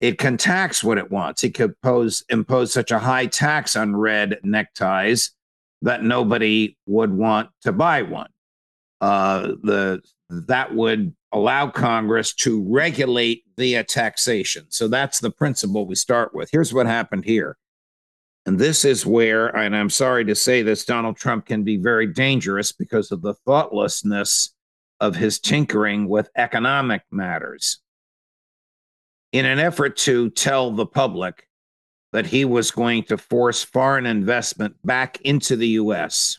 [0.00, 1.44] It can tax what it wants.
[1.44, 5.32] It could pose, impose such a high tax on red neckties
[5.82, 8.30] that nobody would want to buy one.
[9.00, 14.66] Uh, the that would allow Congress to regulate via taxation.
[14.68, 16.50] So that's the principle we start with.
[16.52, 17.56] Here's what happened here.
[18.46, 22.06] And this is where, and I'm sorry to say this, Donald Trump can be very
[22.06, 24.54] dangerous because of the thoughtlessness
[25.00, 27.80] of his tinkering with economic matters
[29.32, 31.46] in an effort to tell the public
[32.12, 36.38] that he was going to force foreign investment back into the US.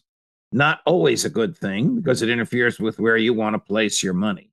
[0.51, 4.13] Not always a good thing because it interferes with where you want to place your
[4.13, 4.51] money.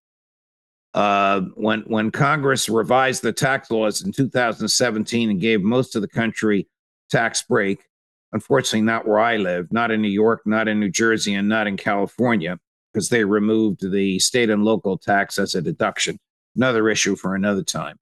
[0.95, 6.09] Uh, when when Congress revised the tax laws in 2017 and gave most of the
[6.09, 6.69] country
[7.11, 7.85] tax break,
[8.33, 11.67] unfortunately not where I live, not in New York, not in New Jersey, and not
[11.67, 12.59] in California
[12.99, 16.19] because they removed the state and local tax as a deduction.
[16.57, 17.97] Another issue for another time.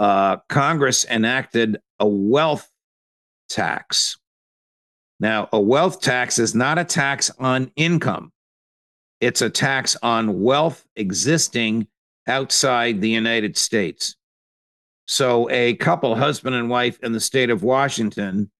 [0.00, 2.68] Uh, Congress enacted a wealth
[3.48, 4.18] tax.
[5.20, 8.32] Now, a wealth tax is not a tax on income,
[9.20, 11.86] it's a tax on wealth existing
[12.26, 14.16] outside the United States.
[15.06, 18.50] So, a couple, husband and wife in the state of Washington,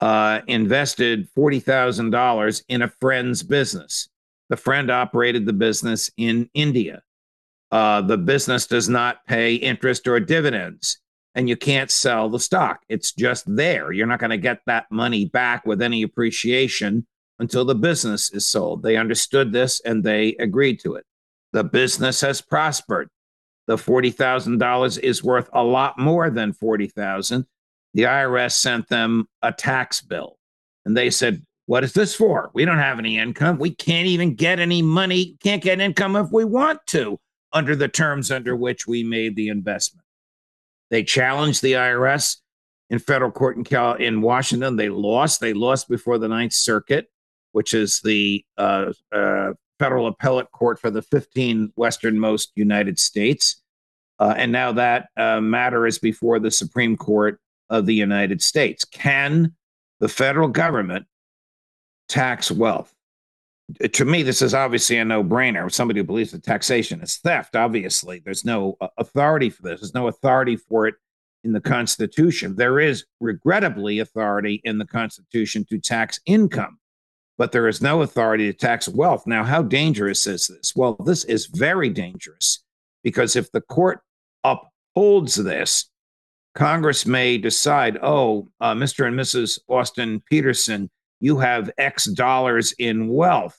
[0.00, 4.08] uh, invested $40,000 in a friend's business.
[4.52, 7.00] The friend operated the business in India.
[7.70, 10.98] Uh, the business does not pay interest or dividends,
[11.34, 12.80] and you can't sell the stock.
[12.90, 13.92] It's just there.
[13.92, 17.06] You're not going to get that money back with any appreciation
[17.38, 18.82] until the business is sold.
[18.82, 21.06] They understood this and they agreed to it.
[21.54, 23.08] The business has prospered.
[23.68, 27.46] The $40,000 is worth a lot more than 40,000.
[27.94, 30.36] The IRS sent them a tax bill
[30.84, 32.50] and they said, What is this for?
[32.54, 33.58] We don't have any income.
[33.58, 37.18] We can't even get any money, can't get income if we want to
[37.52, 40.04] under the terms under which we made the investment.
[40.90, 42.38] They challenged the IRS
[42.90, 44.76] in federal court in, Cal- in Washington.
[44.76, 45.40] They lost.
[45.40, 47.08] They lost before the Ninth Circuit,
[47.52, 53.62] which is the uh, uh, federal appellate court for the 15 westernmost United States.
[54.18, 57.40] Uh, and now that uh, matter is before the Supreme Court
[57.70, 58.84] of the United States.
[58.84, 59.54] Can
[59.98, 61.06] the federal government
[62.12, 62.94] tax wealth?
[63.82, 65.72] Uh, to me, this is obviously a no brainer.
[65.72, 69.80] Somebody who believes that taxation is theft, obviously, there's no uh, authority for this.
[69.80, 70.94] There's no authority for it
[71.42, 72.54] in the Constitution.
[72.54, 76.78] There is, regrettably, authority in the Constitution to tax income,
[77.38, 79.26] but there is no authority to tax wealth.
[79.26, 80.76] Now, how dangerous is this?
[80.76, 82.62] Well, this is very dangerous
[83.02, 84.00] because if the court
[84.44, 85.88] upholds this,
[86.54, 89.06] Congress may decide, oh, uh, Mr.
[89.06, 89.58] and Mrs.
[89.68, 90.90] Austin Petersen,
[91.22, 93.56] you have X dollars in wealth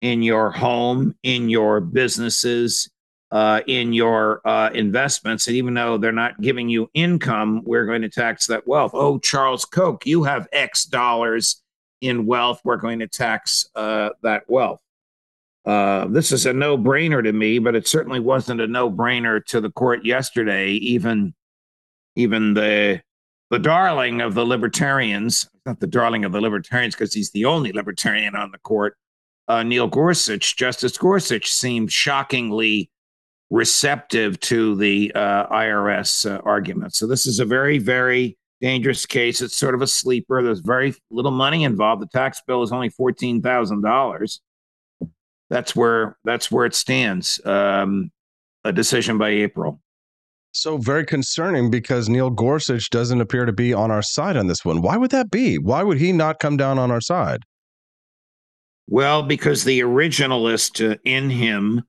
[0.00, 2.90] in your home, in your businesses,
[3.30, 5.46] uh, in your uh, investments.
[5.46, 8.92] And even though they're not giving you income, we're going to tax that wealth.
[8.94, 11.62] Oh, Charles Koch, you have X dollars
[12.00, 12.60] in wealth.
[12.64, 14.80] We're going to tax uh, that wealth.
[15.66, 19.44] Uh, this is a no brainer to me, but it certainly wasn't a no brainer
[19.46, 20.70] to the court yesterday.
[20.70, 21.34] Even,
[22.14, 23.02] even the
[23.50, 27.72] the darling of the libertarians, not the darling of the libertarians because he's the only
[27.72, 28.96] libertarian on the court,
[29.48, 32.90] uh, Neil Gorsuch, Justice Gorsuch, seemed shockingly
[33.50, 36.94] receptive to the uh, IRS uh, argument.
[36.94, 39.40] So this is a very, very dangerous case.
[39.40, 40.42] It's sort of a sleeper.
[40.42, 42.02] There's very little money involved.
[42.02, 44.40] The tax bill is only fourteen thousand dollars.
[45.50, 47.40] That's where that's where it stands.
[47.44, 48.10] Um,
[48.64, 49.80] a decision by April.
[50.56, 54.64] So very concerning because Neil Gorsuch doesn't appear to be on our side on this
[54.64, 54.80] one.
[54.80, 55.58] Why would that be?
[55.58, 57.42] Why would he not come down on our side?
[58.88, 61.84] Well, because the originalist uh, in him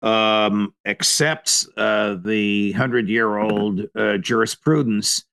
[0.00, 5.26] um, accepts uh, the hundred year old uh, jurisprudence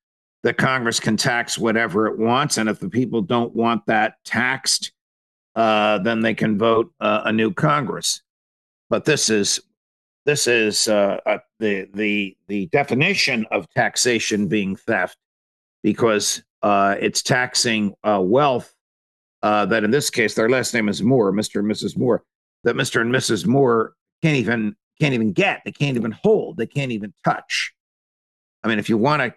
[0.43, 2.57] that Congress can tax whatever it wants.
[2.57, 4.91] And if the people don't want that taxed,
[5.55, 8.22] uh, then they can vote uh, a new Congress.
[8.89, 9.62] But this is
[10.30, 15.17] this is uh, uh, the the the definition of taxation being theft
[15.82, 18.75] because it's taxing wealth
[19.41, 21.61] uh, that in this case their last name is Moore, Mr.
[21.61, 21.97] and Mrs.
[21.97, 22.23] Moore,
[22.63, 23.01] that Mr.
[23.01, 23.47] and Mrs.
[23.47, 27.73] Moore can't even can't even get, they can't even hold, they can't even touch.
[28.63, 29.34] I mean, if you want to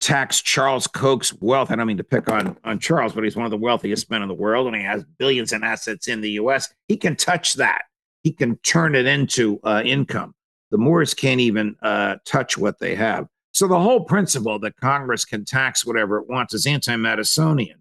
[0.00, 3.44] tax Charles Koch's wealth, I don't mean to pick on on Charles, but he's one
[3.44, 6.30] of the wealthiest men in the world, and he has billions in assets in the
[6.32, 6.72] U.S.
[6.86, 7.82] He can touch that.
[8.22, 10.34] He can turn it into uh, income.
[10.70, 13.26] The Moores can't even uh, touch what they have.
[13.52, 17.80] So the whole principle that Congress can tax whatever it wants is anti-Madisonian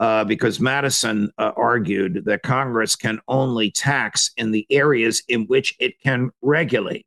[0.00, 5.74] uh, because Madison uh, argued that Congress can only tax in the areas in which
[5.78, 7.06] it can regulate.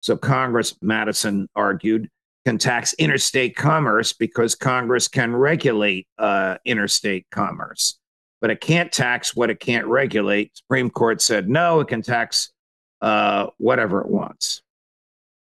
[0.00, 2.08] So Congress, Madison argued,
[2.44, 7.98] can tax interstate commerce because Congress can regulate uh, interstate commerce,
[8.44, 10.54] but it can't tax what it can't regulate.
[10.54, 12.52] Supreme Court said no, it can tax
[13.00, 14.60] uh, whatever it wants.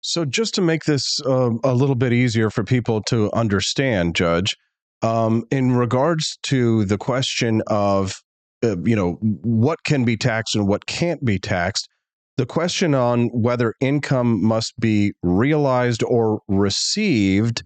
[0.00, 4.54] So, just to make this uh, a little bit easier for people to understand, Judge,
[5.02, 8.22] um, in regards to the question of,
[8.62, 11.88] uh, you know, what can be taxed and what can't be taxed,
[12.36, 17.64] the question on whether income must be realized or received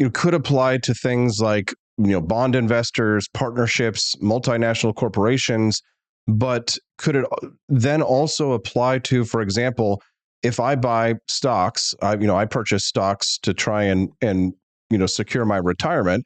[0.00, 5.82] know, could apply to things like you know bond investors partnerships multinational corporations
[6.26, 10.02] but could it uh, then also apply to for example
[10.42, 14.52] if i buy stocks i you know i purchase stocks to try and and
[14.90, 16.24] you know secure my retirement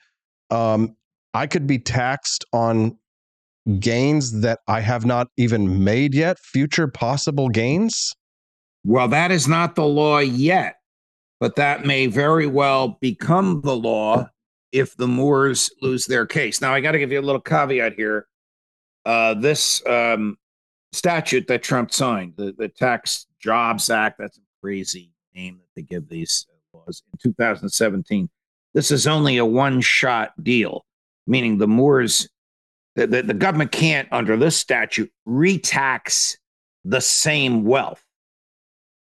[0.51, 0.97] um,
[1.33, 2.97] I could be taxed on
[3.81, 8.13] gains that I have not even made yet, future possible gains?
[8.85, 10.77] Well, that is not the law yet,
[11.41, 14.29] but that may very well become the law
[14.75, 16.61] if the Moores lose their case.
[16.61, 18.27] Now, I got to give you a little caveat here.
[19.07, 20.37] Uh, this um,
[20.93, 25.83] statute that Trump signed, the, the Tax Jobs Act, that's a crazy name that they
[25.83, 28.29] give these laws in 2017
[28.75, 30.85] this is only a one shot deal,
[31.27, 32.29] meaning the Moores,
[32.97, 36.37] the, the, the government can't, under this statute, retax
[36.85, 38.05] the same wealth.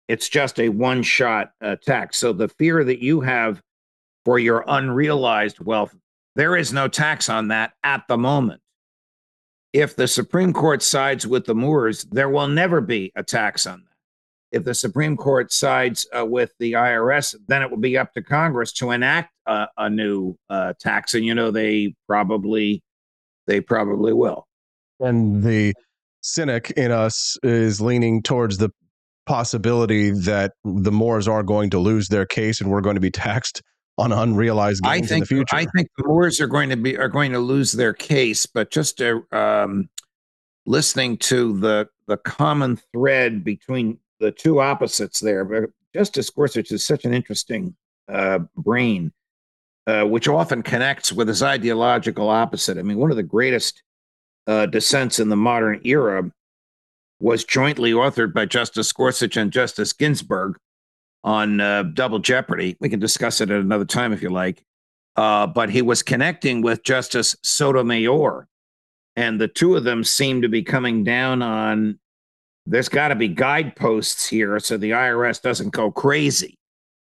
[0.09, 2.17] It's just a one shot uh, tax.
[2.17, 3.63] So the fear that you have
[4.29, 5.97] for your unrealized wealth,
[6.37, 8.61] there is no tax on that at the moment.
[9.73, 13.85] If the Supreme Court sides with the Moores, there will never be a tax on
[13.85, 14.59] that.
[14.59, 18.23] If the Supreme Court sides uh, with the IRS, then it will be up to
[18.23, 21.15] Congress to enact a, a new uh, tax.
[21.15, 22.83] And, you know, they probably
[23.47, 24.47] they probably will.
[25.01, 25.73] And the
[26.21, 28.69] cynic in us is leaning towards the
[29.25, 33.11] possibility that the Moores are going to lose their case and we're going to be
[33.11, 33.63] taxed
[33.99, 35.57] on unrealized gains I in the think future.
[35.57, 38.71] I think the Moores are going to be are going to lose their case, but
[38.71, 39.89] just uh, um,
[40.67, 46.85] listening to the the common thread between the two opposites there, but Justice Gorsuch is
[46.85, 47.75] such an interesting
[48.09, 49.13] uh, brain,
[49.87, 52.79] uh, which often connects with his ideological opposite.
[52.79, 53.83] I mean, one of the greatest
[54.47, 56.31] uh, dissents in the modern era
[57.21, 60.57] was jointly authored by Justice Gorsuch and Justice Ginsburg
[61.25, 62.77] on uh, Double Jeopardy.
[62.81, 64.65] We can discuss it at another time if you like.
[65.17, 68.47] Uh, but he was connecting with Justice Sotomayor,
[69.17, 71.99] and the two of them seem to be coming down on
[72.67, 76.59] there's got to be guideposts here so the IRS doesn't go crazy.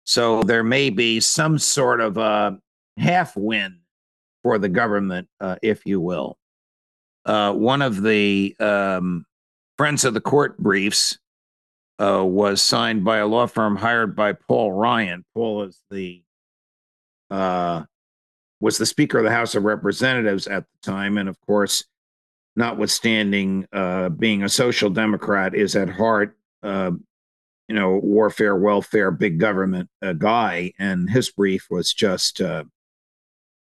[0.04, 2.58] So there may be some sort of a
[2.98, 3.78] half win
[4.42, 6.36] for the government, uh, if you will.
[7.24, 9.24] Uh, one of the um,
[9.78, 11.18] Friends of the Court briefs
[11.98, 15.24] uh, was signed by a law firm hired by Paul Ryan.
[15.34, 16.22] Paul is the
[17.30, 17.84] uh,
[18.60, 21.84] was the Speaker of the House of Representatives at the time, and of course,
[22.54, 26.92] notwithstanding uh, being a social democrat, is at heart, uh,
[27.68, 30.72] you know, warfare, welfare, big government uh, guy.
[30.78, 32.64] And his brief was just uh,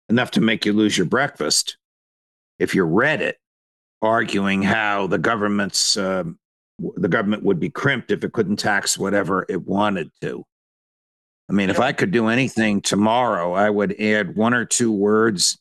[0.09, 1.77] enough to make you lose your breakfast
[2.57, 3.37] if you read it,
[4.01, 6.39] arguing how the government's um,
[6.79, 10.43] the government would be crimped if it couldn't tax whatever it wanted to.
[11.49, 15.59] I mean, if I could do anything tomorrow, I would add one or two words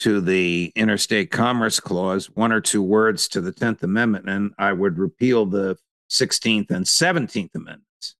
[0.00, 4.72] to the Interstate Commerce Clause, one or two words to the 10th Amendment, and I
[4.72, 5.76] would repeal the
[6.10, 8.16] 16th and 17th Amendments.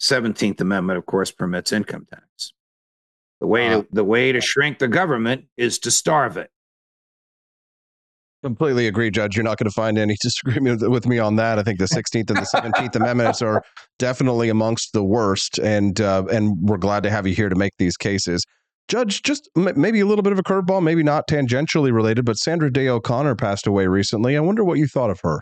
[0.00, 2.52] 17th Amendment, of course, permits income tax.
[3.40, 3.82] The way uh-huh.
[3.82, 6.50] to the way to shrink the government is to starve it.
[8.46, 9.34] Completely agree, Judge.
[9.36, 11.58] You're not going to find any disagreement with- with me on that.
[11.58, 13.60] I think the 16th and the 17th Amendments are
[13.98, 17.72] definitely amongst the worst, and uh, and we're glad to have you here to make
[17.78, 18.44] these cases.
[18.86, 22.36] Judge, just m- maybe a little bit of a curveball, maybe not tangentially related, but
[22.38, 24.36] Sandra Day O'Connor passed away recently.
[24.36, 25.40] I wonder what you thought of her.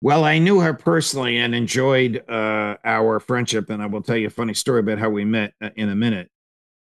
[0.00, 4.28] Well, I knew her personally and enjoyed uh, our friendship, and I will tell you
[4.28, 6.30] a funny story about how we met uh, in a minute.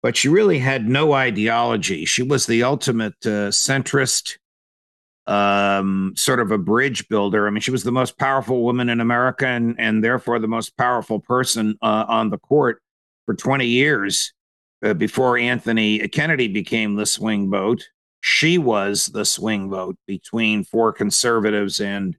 [0.04, 2.06] But she really had no ideology.
[2.06, 4.38] She was the ultimate uh, centrist,
[5.28, 7.46] um, sort of a bridge builder.
[7.46, 10.76] I mean, she was the most powerful woman in America, and and therefore the most
[10.78, 12.82] powerful person uh, on the court
[13.26, 14.34] for 20 years
[14.84, 17.88] uh, before Anthony Kennedy became the swing vote.
[18.22, 22.18] She was the swing vote between four conservatives and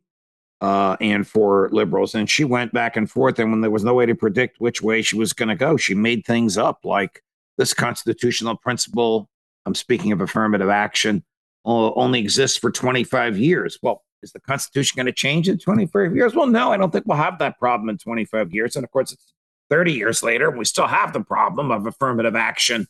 [0.61, 2.14] uh, and for liberals.
[2.14, 3.41] And she went back and forth.
[3.41, 5.76] And when there was no way to predict which way she was going to go,
[5.76, 7.20] she made things up like
[7.59, 9.28] this constitutional principle.
[9.66, 11.24] I'm speaking of affirmative action,
[11.64, 13.78] only exists for 25 years.
[13.82, 16.34] Well, is the Constitution going to change in 25 years?
[16.34, 18.76] Well, no, I don't think we'll have that problem in 25 years.
[18.76, 19.32] And of course, it's
[19.70, 22.86] 30 years later, and we still have the problem of affirmative action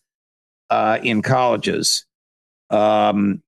[0.71, 2.07] uh, in colleges.
[2.71, 3.43] Um,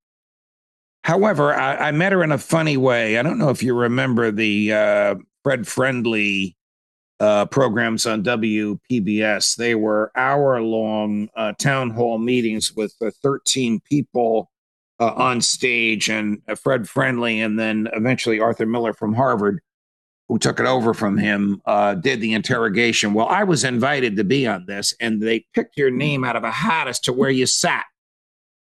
[1.04, 3.18] However, I, I met her in a funny way.
[3.18, 6.56] I don't know if you remember the uh, Fred Friendly
[7.20, 9.56] uh, programs on WPBS.
[9.56, 14.50] They were hour long uh, town hall meetings with uh, 13 people
[15.00, 19.60] uh, on stage and uh, Fred Friendly, and then eventually Arthur Miller from Harvard,
[20.28, 23.14] who took it over from him, uh, did the interrogation.
[23.14, 26.44] Well, I was invited to be on this, and they picked your name out of
[26.44, 27.84] a hat as to where you sat.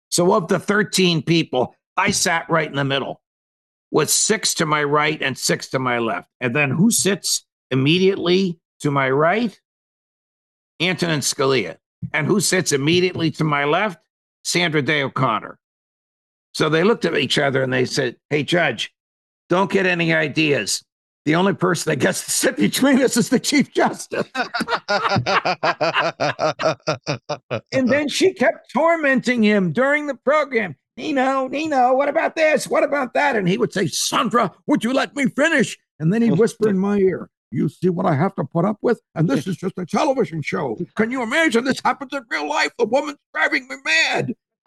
[0.08, 3.20] So, of the 13 people, I sat right in the middle
[3.90, 6.28] with six to my right and six to my left.
[6.40, 9.58] And then who sits immediately to my right?
[10.80, 11.76] Antonin Scalia.
[12.12, 13.98] And who sits immediately to my left?
[14.42, 15.58] Sandra Day O'Connor.
[16.52, 18.92] So they looked at each other and they said, Hey, Judge,
[19.48, 20.84] don't get any ideas.
[21.24, 24.28] The only person that gets to sit between us is the Chief Justice.
[27.72, 30.76] and then she kept tormenting him during the program.
[30.98, 32.68] Nino, Nino, what about this?
[32.68, 33.36] What about that?
[33.36, 35.78] And he would say, Sandra, would you let me finish?
[35.98, 38.78] And then he'd whisper in my ear, You see what I have to put up
[38.82, 39.00] with?
[39.14, 40.76] And this is just a television show.
[40.96, 42.72] Can you imagine this happens in real life?
[42.78, 44.34] The woman's driving me mad.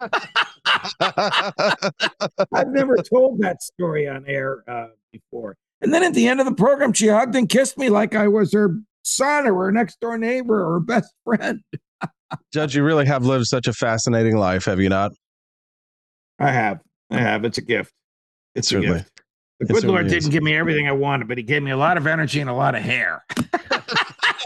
[2.52, 5.56] I've never told that story on air uh, before.
[5.80, 8.26] And then at the end of the program, she hugged and kissed me like I
[8.28, 11.60] was her son or her next door neighbor or her best friend.
[12.52, 15.12] Judge, you really have lived such a fascinating life, have you not?
[16.38, 16.80] I have.
[17.10, 17.44] I have.
[17.44, 17.92] It's a gift.
[18.54, 18.98] It's a Certainly.
[18.98, 19.17] gift.
[19.60, 20.12] The good Lord is.
[20.12, 22.48] didn't give me everything I wanted, but he gave me a lot of energy and
[22.48, 23.24] a lot of hair.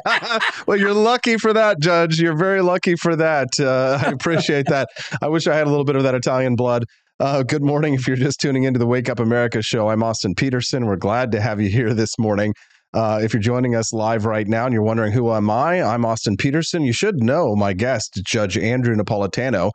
[0.67, 2.19] well, you're lucky for that, Judge.
[2.19, 3.49] You're very lucky for that.
[3.61, 4.89] Uh, I appreciate that.
[5.21, 6.85] I wish I had a little bit of that Italian blood.
[7.21, 7.95] Uh, good morning.
[7.95, 10.87] If you're just tuning into the Wake Up America show, I'm Austin Petersen.
[10.87, 12.55] We're glad to have you here this morning.
[12.95, 16.05] Uh, if you're joining us live right now and you're wondering who am I, I'm
[16.05, 16.83] Austin Petersen.
[16.83, 19.71] You should know my guest, Judge Andrew Napolitano.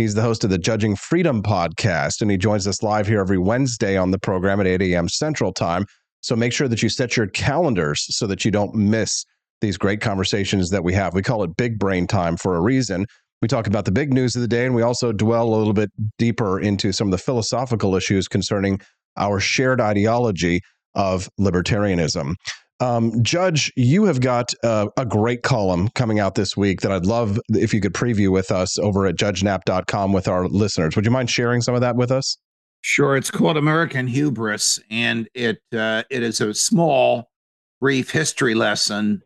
[0.00, 3.36] He's the host of the Judging Freedom podcast, and he joins us live here every
[3.36, 5.10] Wednesday on the program at 8 a.m.
[5.10, 5.84] Central Time.
[6.22, 9.26] So make sure that you set your calendars so that you don't miss
[9.60, 11.12] these great conversations that we have.
[11.12, 13.04] We call it big brain time for a reason.
[13.42, 15.74] We talk about the big news of the day, and we also dwell a little
[15.74, 18.80] bit deeper into some of the philosophical issues concerning
[19.18, 20.62] our shared ideology
[20.94, 22.36] of libertarianism.
[22.80, 27.04] Um, Judge, you have got uh, a great column coming out this week that I'd
[27.04, 30.96] love if you could preview with us over at judgenap.com with our listeners.
[30.96, 32.38] Would you mind sharing some of that with us?
[32.80, 33.16] Sure.
[33.16, 37.30] It's called American Hubris, and it uh, it is a small,
[37.78, 39.22] brief history lesson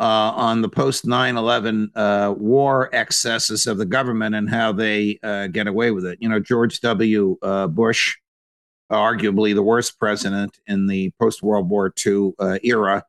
[0.00, 5.20] uh, on the post 9 11 uh, war excesses of the government and how they
[5.22, 6.18] uh, get away with it.
[6.20, 7.36] You know, George W.
[7.40, 8.16] Uh, Bush
[8.90, 13.04] arguably the worst president in the post World War II uh, era,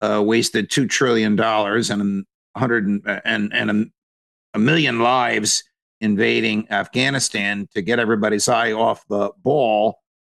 [0.00, 2.24] uh, wasted two trillion dollars and
[2.56, 3.84] hundred and and, a,
[4.54, 5.62] a, million lives
[6.00, 9.98] invading Afghanistan to get everybody's eye off the ball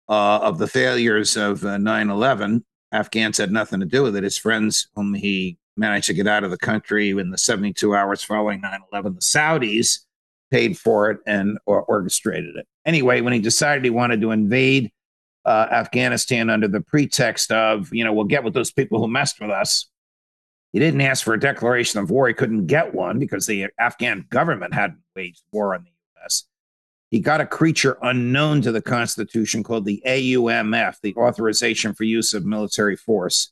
[0.09, 2.57] uh, of the failures of 9/11.
[2.57, 2.61] Uh,
[2.91, 4.25] Afghans had nothing to do with it.
[4.25, 8.23] His friends, whom he managed to get out of the country in the 72 hours
[8.23, 10.01] following 9/11, the Saudis
[10.51, 12.67] paid for it and or orchestrated it.
[12.85, 14.91] Anyway, when he decided he wanted to invade
[15.45, 19.41] uh, Afghanistan under the pretext of, you know, we'll get with those people who messed
[19.41, 19.89] with us,
[20.73, 22.29] he didn't ask for a declaration of war.
[22.29, 25.91] He couldn't get one because the Afghan government hadn't waged war on the
[26.21, 26.45] U.S.
[27.11, 32.35] He got a creature unknown to the Constitution called the AUMF, the Authorization for Use
[32.35, 33.51] of Military Force.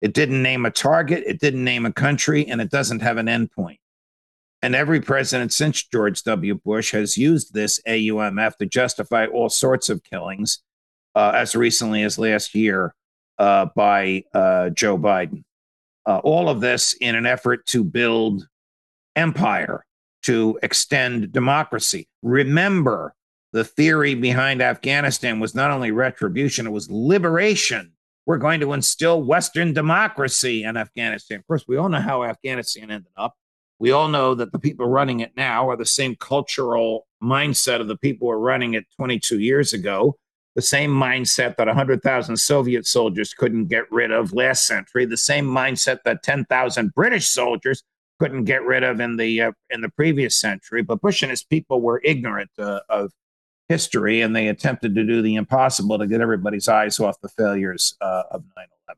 [0.00, 3.26] It didn't name a target, it didn't name a country, and it doesn't have an
[3.26, 3.78] endpoint.
[4.66, 6.56] And every president since George W.
[6.56, 10.58] Bush has used this AUMF to justify all sorts of killings,
[11.14, 12.92] uh, as recently as last year
[13.38, 15.44] uh, by uh, Joe Biden.
[16.04, 18.48] Uh, all of this in an effort to build
[19.14, 19.86] empire,
[20.24, 22.08] to extend democracy.
[22.24, 23.14] Remember,
[23.52, 27.92] the theory behind Afghanistan was not only retribution, it was liberation.
[28.26, 31.38] We're going to instill Western democracy in Afghanistan.
[31.38, 33.36] Of course, we all know how Afghanistan ended up.
[33.78, 37.88] We all know that the people running it now are the same cultural mindset of
[37.88, 40.16] the people who were running it 22 years ago,
[40.54, 45.46] the same mindset that 100,000 Soviet soldiers couldn't get rid of last century, the same
[45.46, 47.82] mindset that 10,000 British soldiers
[48.18, 50.82] couldn't get rid of in the uh, in the previous century.
[50.82, 53.12] But Bush and his people were ignorant uh, of
[53.68, 57.94] history, and they attempted to do the impossible to get everybody's eyes off the failures
[58.00, 58.42] uh, of
[58.88, 58.96] 9/11.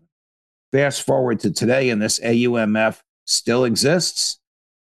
[0.70, 4.37] Fast forward to today, and this AUMF still exists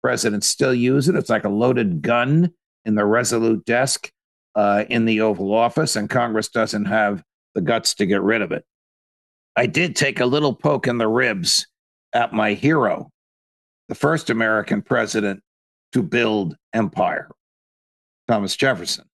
[0.03, 1.15] presidents still use it.
[1.15, 2.53] It's like a loaded gun
[2.85, 4.11] in the Resolute desk
[4.55, 7.23] uh, in the Oval Office, and Congress doesn't have
[7.55, 8.65] the guts to get rid of it.
[9.57, 11.67] I did take a little poke in the ribs
[12.13, 13.11] at my hero,
[13.89, 15.43] the first American president
[15.93, 17.29] to build empire,
[18.29, 19.05] Thomas Jefferson,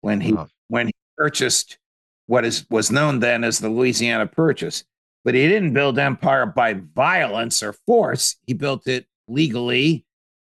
[0.00, 0.36] when he
[0.68, 1.78] when he purchased
[2.26, 4.84] what is was known then as the Louisiana Purchase.
[5.24, 8.36] But he didn't build empire by violence or force.
[8.46, 10.04] He built it legally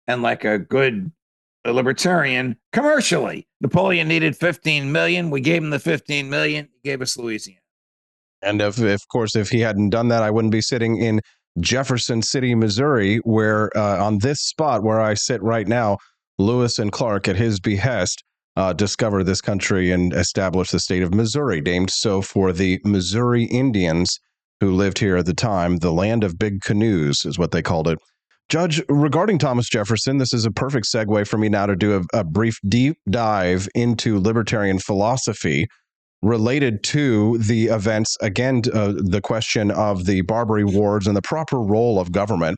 [0.09, 1.13] and like a good
[1.65, 3.47] libertarian commercially.
[3.61, 5.31] Napoleon needed 15 million.
[5.31, 6.69] We gave him the 15 million.
[6.83, 7.61] He gave us Louisiana.
[8.43, 11.21] And if, of course, if he hadn't done that, I wouldn't be sitting in
[11.61, 15.99] Jefferson City, Missouri, where uh, on this spot where I sit right now,
[16.39, 18.23] Lewis and Clark, at his behest,
[18.57, 23.45] uh, discovered this country and established the state of Missouri, named so for the Missouri
[23.45, 24.19] Indians
[24.61, 25.77] who lived here at the time.
[25.77, 27.99] The land of big canoes is what they called it.
[28.49, 32.19] Judge, regarding Thomas Jefferson, this is a perfect segue for me now to do a,
[32.21, 35.67] a brief deep dive into libertarian philosophy
[36.23, 41.61] related to the events, again, uh, the question of the Barbary Wars and the proper
[41.61, 42.57] role of government.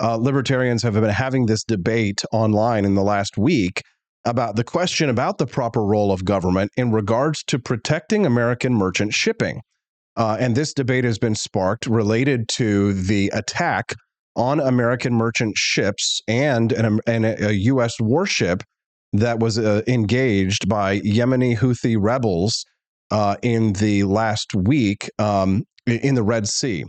[0.00, 3.82] Uh, libertarians have been having this debate online in the last week
[4.24, 9.14] about the question about the proper role of government in regards to protecting American merchant
[9.14, 9.60] shipping.
[10.16, 13.94] Uh, and this debate has been sparked related to the attack
[14.36, 18.00] on American merchant ships and an, a U.S.
[18.00, 18.62] warship
[19.12, 22.64] that was uh, engaged by Yemeni Houthi rebels
[23.10, 26.84] uh, in the last week um, in the Red Sea.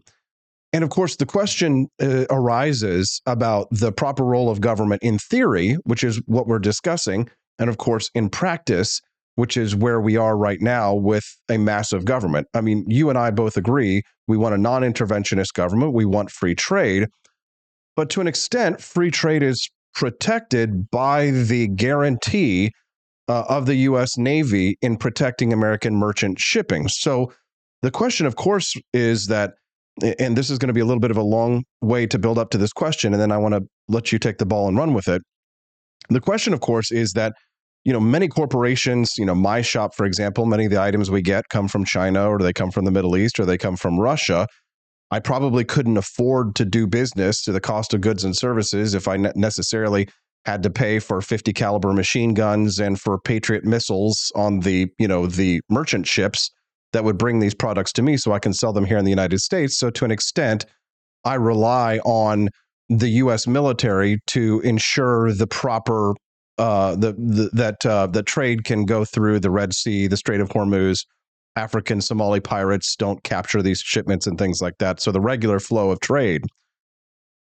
[0.71, 5.73] And of course, the question uh, arises about the proper role of government in theory,
[5.83, 7.29] which is what we're discussing,
[7.59, 8.99] and of course, in practice,
[9.35, 12.47] which is where we are right now with a massive government.
[12.55, 16.31] I mean, you and I both agree we want a non interventionist government, we want
[16.31, 17.07] free trade.
[17.95, 22.71] But to an extent, free trade is protected by the guarantee
[23.27, 24.17] uh, of the U.S.
[24.17, 26.87] Navy in protecting American merchant shipping.
[26.87, 27.31] So
[27.81, 29.53] the question, of course, is that,
[30.19, 32.37] and this is going to be a little bit of a long way to build
[32.37, 34.77] up to this question, and then I want to let you take the ball and
[34.77, 35.21] run with it.
[36.09, 37.33] The question, of course, is that
[37.85, 41.21] you know many corporations you know my shop for example many of the items we
[41.21, 43.99] get come from china or they come from the middle east or they come from
[43.99, 44.47] russia
[45.13, 49.07] i probably couldn't afford to do business to the cost of goods and services if
[49.07, 50.07] i necessarily
[50.45, 55.07] had to pay for 50 caliber machine guns and for patriot missiles on the you
[55.07, 56.49] know the merchant ships
[56.91, 59.11] that would bring these products to me so i can sell them here in the
[59.11, 60.65] united states so to an extent
[61.23, 62.49] i rely on
[62.89, 66.13] the us military to ensure the proper
[66.57, 70.39] uh, the, the that uh, the trade can go through the Red Sea, the Strait
[70.39, 71.05] of Hormuz.
[71.55, 74.99] African Somali pirates don't capture these shipments and things like that.
[74.99, 76.43] So the regular flow of trade.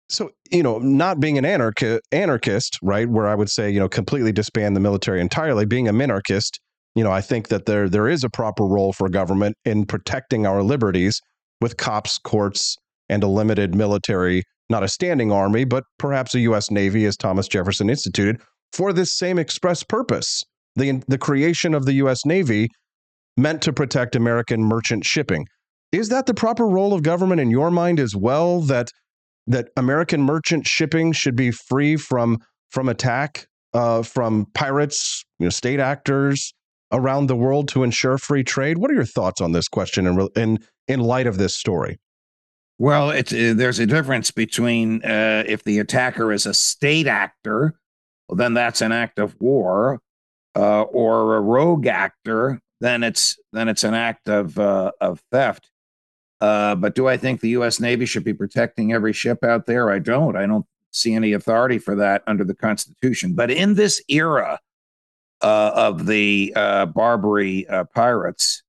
[0.09, 3.09] So you know, not being an anarchi- anarchist, right?
[3.09, 5.67] Where I would say you know completely disband the military entirely.
[5.67, 6.59] Being a minarchist,
[6.95, 10.47] you know, I think that there there is a proper role for government in protecting
[10.47, 11.21] our liberties
[11.61, 12.77] with cops, courts,
[13.09, 16.71] and a limited military, not a standing army, but perhaps a U.S.
[16.71, 18.41] Navy, as Thomas Jefferson instituted,
[18.73, 20.45] for this same express purpose
[20.77, 22.25] the, the creation of the U.S.
[22.25, 22.69] Navy
[23.39, 25.47] meant to protect American merchant shipping.
[25.93, 28.61] Is that the proper role of government in your mind as well?
[28.61, 28.91] That
[29.47, 32.39] that American merchant shipping should be free from
[32.71, 36.53] from attack uh, from pirates, you know, state actors
[36.93, 38.79] around the world to ensure free trade.
[38.79, 41.99] What are your thoughts on this question in in, in light of this story?
[42.79, 47.75] Well, uh, there's a difference between uh, if the attacker is a state actor
[48.29, 50.01] well, then that's an act of war,
[50.55, 55.71] uh, or a rogue actor, then it's then it's an act of uh, of theft.
[56.41, 57.81] Uh, but do I think the U.S.
[57.81, 59.91] Navy should be protecting every ship out there?
[59.91, 60.37] I don't.
[60.37, 63.35] I don't see any authority for that under the Constitution.
[63.35, 64.61] But in this era
[65.43, 68.63] uh, of the uh, Barbary uh, pirates,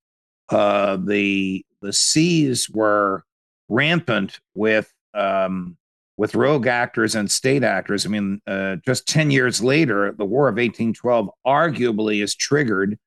[0.50, 3.24] the the seas were
[3.70, 5.78] rampant with um,
[6.18, 8.06] with rogue actors and state actors.
[8.06, 13.00] I mean, uh, just 10 years later, the War of 1812 arguably is triggered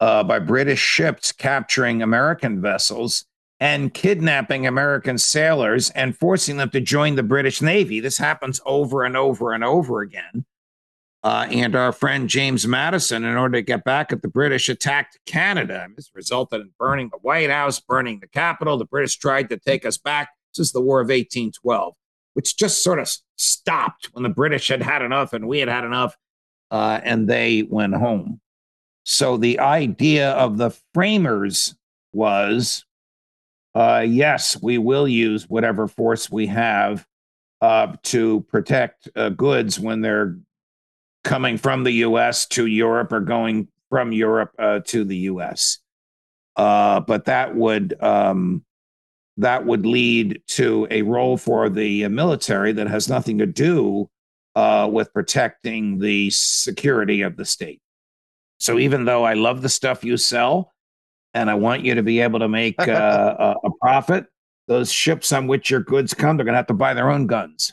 [0.00, 3.24] uh, by British ships capturing American vessels
[3.60, 8.00] and kidnapping American sailors and forcing them to join the British Navy.
[8.00, 10.44] This happens over and over and over again.
[11.24, 15.18] Uh, and our friend James Madison, in order to get back at the British, attacked
[15.26, 15.88] Canada.
[15.96, 18.78] This resulted in burning the White House, burning the Capitol.
[18.78, 20.30] The British tried to take us back.
[20.54, 21.94] This is the War of 1812
[22.38, 25.82] which just sort of stopped when the British had had enough and we had had
[25.82, 26.16] enough,
[26.70, 28.40] uh, and they went home.
[29.10, 31.74] So the idea of the framers
[32.12, 32.84] was
[33.74, 37.06] uh, yes, we will use whatever force we have
[37.62, 40.36] uh, to protect uh, goods when they're
[41.24, 45.78] coming from the US to Europe or going from Europe uh, to the US.
[46.54, 48.62] Uh, but that would um,
[49.38, 54.10] that would lead to a role for the military that has nothing to do
[54.54, 57.80] uh, with protecting the security of the state.
[58.58, 60.72] So even though I love the stuff you sell
[61.34, 64.26] and I want you to be able to make uh, a, a, profit,
[64.66, 67.26] those ships on which your goods come, they're going to have to buy their own
[67.26, 67.72] guns.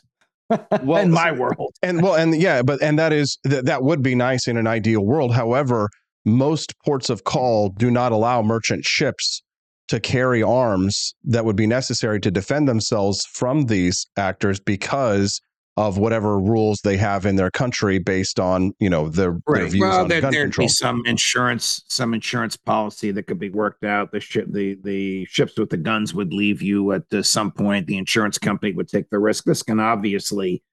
[0.83, 4.03] well, in my world, and well, and yeah, but and that is that that would
[4.03, 5.33] be nice in an ideal world.
[5.33, 5.89] However,
[6.23, 9.41] most ports of call do not allow merchant ships
[9.87, 15.41] to carry arms that would be necessary to defend themselves from these actors because
[15.77, 19.59] of whatever rules they have in their country based on you know their, right.
[19.59, 20.65] their views well, on there, gun there'd control.
[20.65, 24.11] be some insurance some insurance policy that could be worked out.
[24.11, 27.87] The ship the the ships with the guns would leave you at uh, some point.
[27.87, 29.43] The insurance company would take the risk.
[29.43, 30.63] This can obviously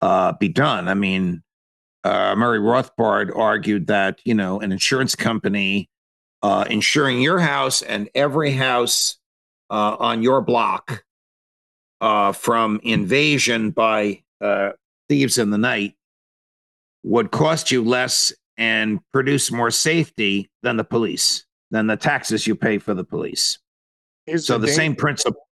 [0.00, 0.88] uh, be done.
[0.88, 1.42] I mean,
[2.02, 5.90] uh, Murray Rothbard argued that you know an insurance company
[6.42, 9.18] uh, insuring your house and every house
[9.68, 11.04] uh, on your block
[12.00, 14.70] uh, from invasion by uh,
[15.08, 15.94] thieves in the night
[17.02, 22.54] would cost you less and produce more safety than the police, than the taxes you
[22.54, 23.58] pay for the police.
[24.26, 25.46] Is so the same principle,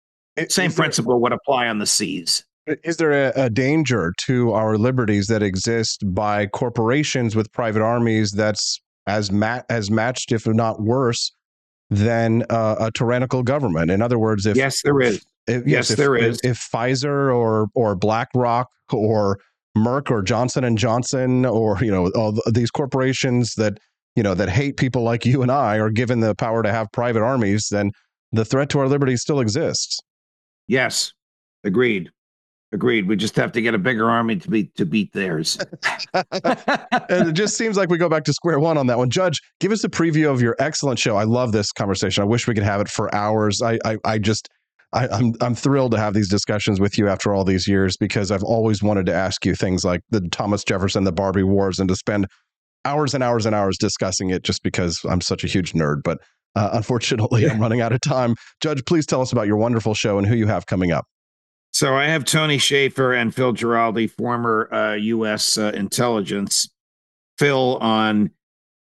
[0.48, 2.44] same there, principle would apply on the seas.
[2.66, 8.30] Is there a, a, danger to our liberties that exist by corporations with private armies
[8.30, 11.32] that's as mat as matched, if not worse,
[11.90, 13.90] than uh, a tyrannical government.
[13.90, 15.24] In other words, if yes, there is.
[15.46, 16.38] If, yes, if, there is.
[16.44, 19.38] If, if Pfizer or or BlackRock or
[19.76, 23.78] Merck or Johnson and Johnson or you know all these corporations that
[24.16, 26.90] you know that hate people like you and I are given the power to have
[26.92, 27.90] private armies, then
[28.32, 30.00] the threat to our liberty still exists.
[30.68, 31.12] Yes,
[31.64, 32.10] agreed.
[32.72, 33.06] Agreed.
[33.06, 35.58] We just have to get a bigger army to beat to beat theirs.
[36.14, 39.10] and it just seems like we go back to square one on that one.
[39.10, 41.16] Judge, give us a preview of your excellent show.
[41.16, 42.22] I love this conversation.
[42.22, 43.60] I wish we could have it for hours.
[43.60, 44.48] I I, I just
[44.92, 48.30] I, I'm I'm thrilled to have these discussions with you after all these years because
[48.30, 51.88] I've always wanted to ask you things like the Thomas Jefferson, the Barbary Wars, and
[51.88, 52.26] to spend
[52.84, 56.02] hours and hours and hours discussing it just because I'm such a huge nerd.
[56.04, 56.18] But
[56.54, 58.34] uh, unfortunately, I'm running out of time.
[58.60, 61.06] Judge, please tell us about your wonderful show and who you have coming up.
[61.72, 65.56] So I have Tony Shaffer and Phil Giraldi, former uh, U.S.
[65.56, 66.68] Uh, intelligence.
[67.38, 68.30] Phil on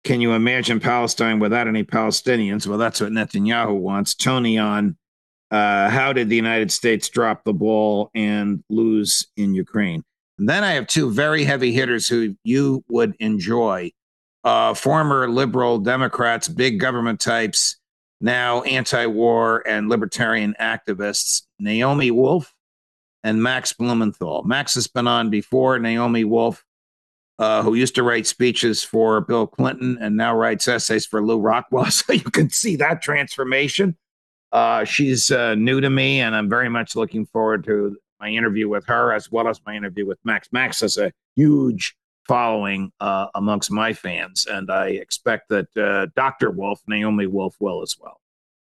[0.02, 2.66] Can you imagine Palestine without any Palestinians?
[2.66, 4.16] Well, that's what Netanyahu wants.
[4.16, 4.96] Tony on
[5.52, 10.02] uh, How did the United States drop the ball and lose in Ukraine?
[10.38, 13.92] And then I have two very heavy hitters who you would enjoy.
[14.42, 17.76] Uh, former liberal Democrats, big government types,
[18.20, 22.52] now anti war and libertarian activists, Naomi Wolf
[23.22, 24.42] and Max Blumenthal.
[24.44, 25.78] Max has been on before.
[25.78, 26.64] Naomi Wolf,
[27.38, 31.38] uh, who used to write speeches for Bill Clinton and now writes essays for Lew
[31.38, 31.84] Rockwell.
[31.90, 33.96] So you can see that transformation.
[34.52, 38.68] Uh, she's uh, new to me, and I'm very much looking forward to my interview
[38.68, 40.48] with her as well as my interview with Max.
[40.52, 41.96] Max has a huge
[42.28, 46.50] following uh, amongst my fans, and I expect that uh, Dr.
[46.50, 48.20] Wolf, Naomi Wolf, will as well.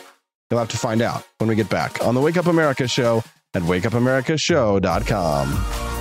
[0.49, 3.23] you'll have to find out when we get back on the Wake Up America show
[3.53, 5.92] at wakeupamerica wakeupamericashow.com.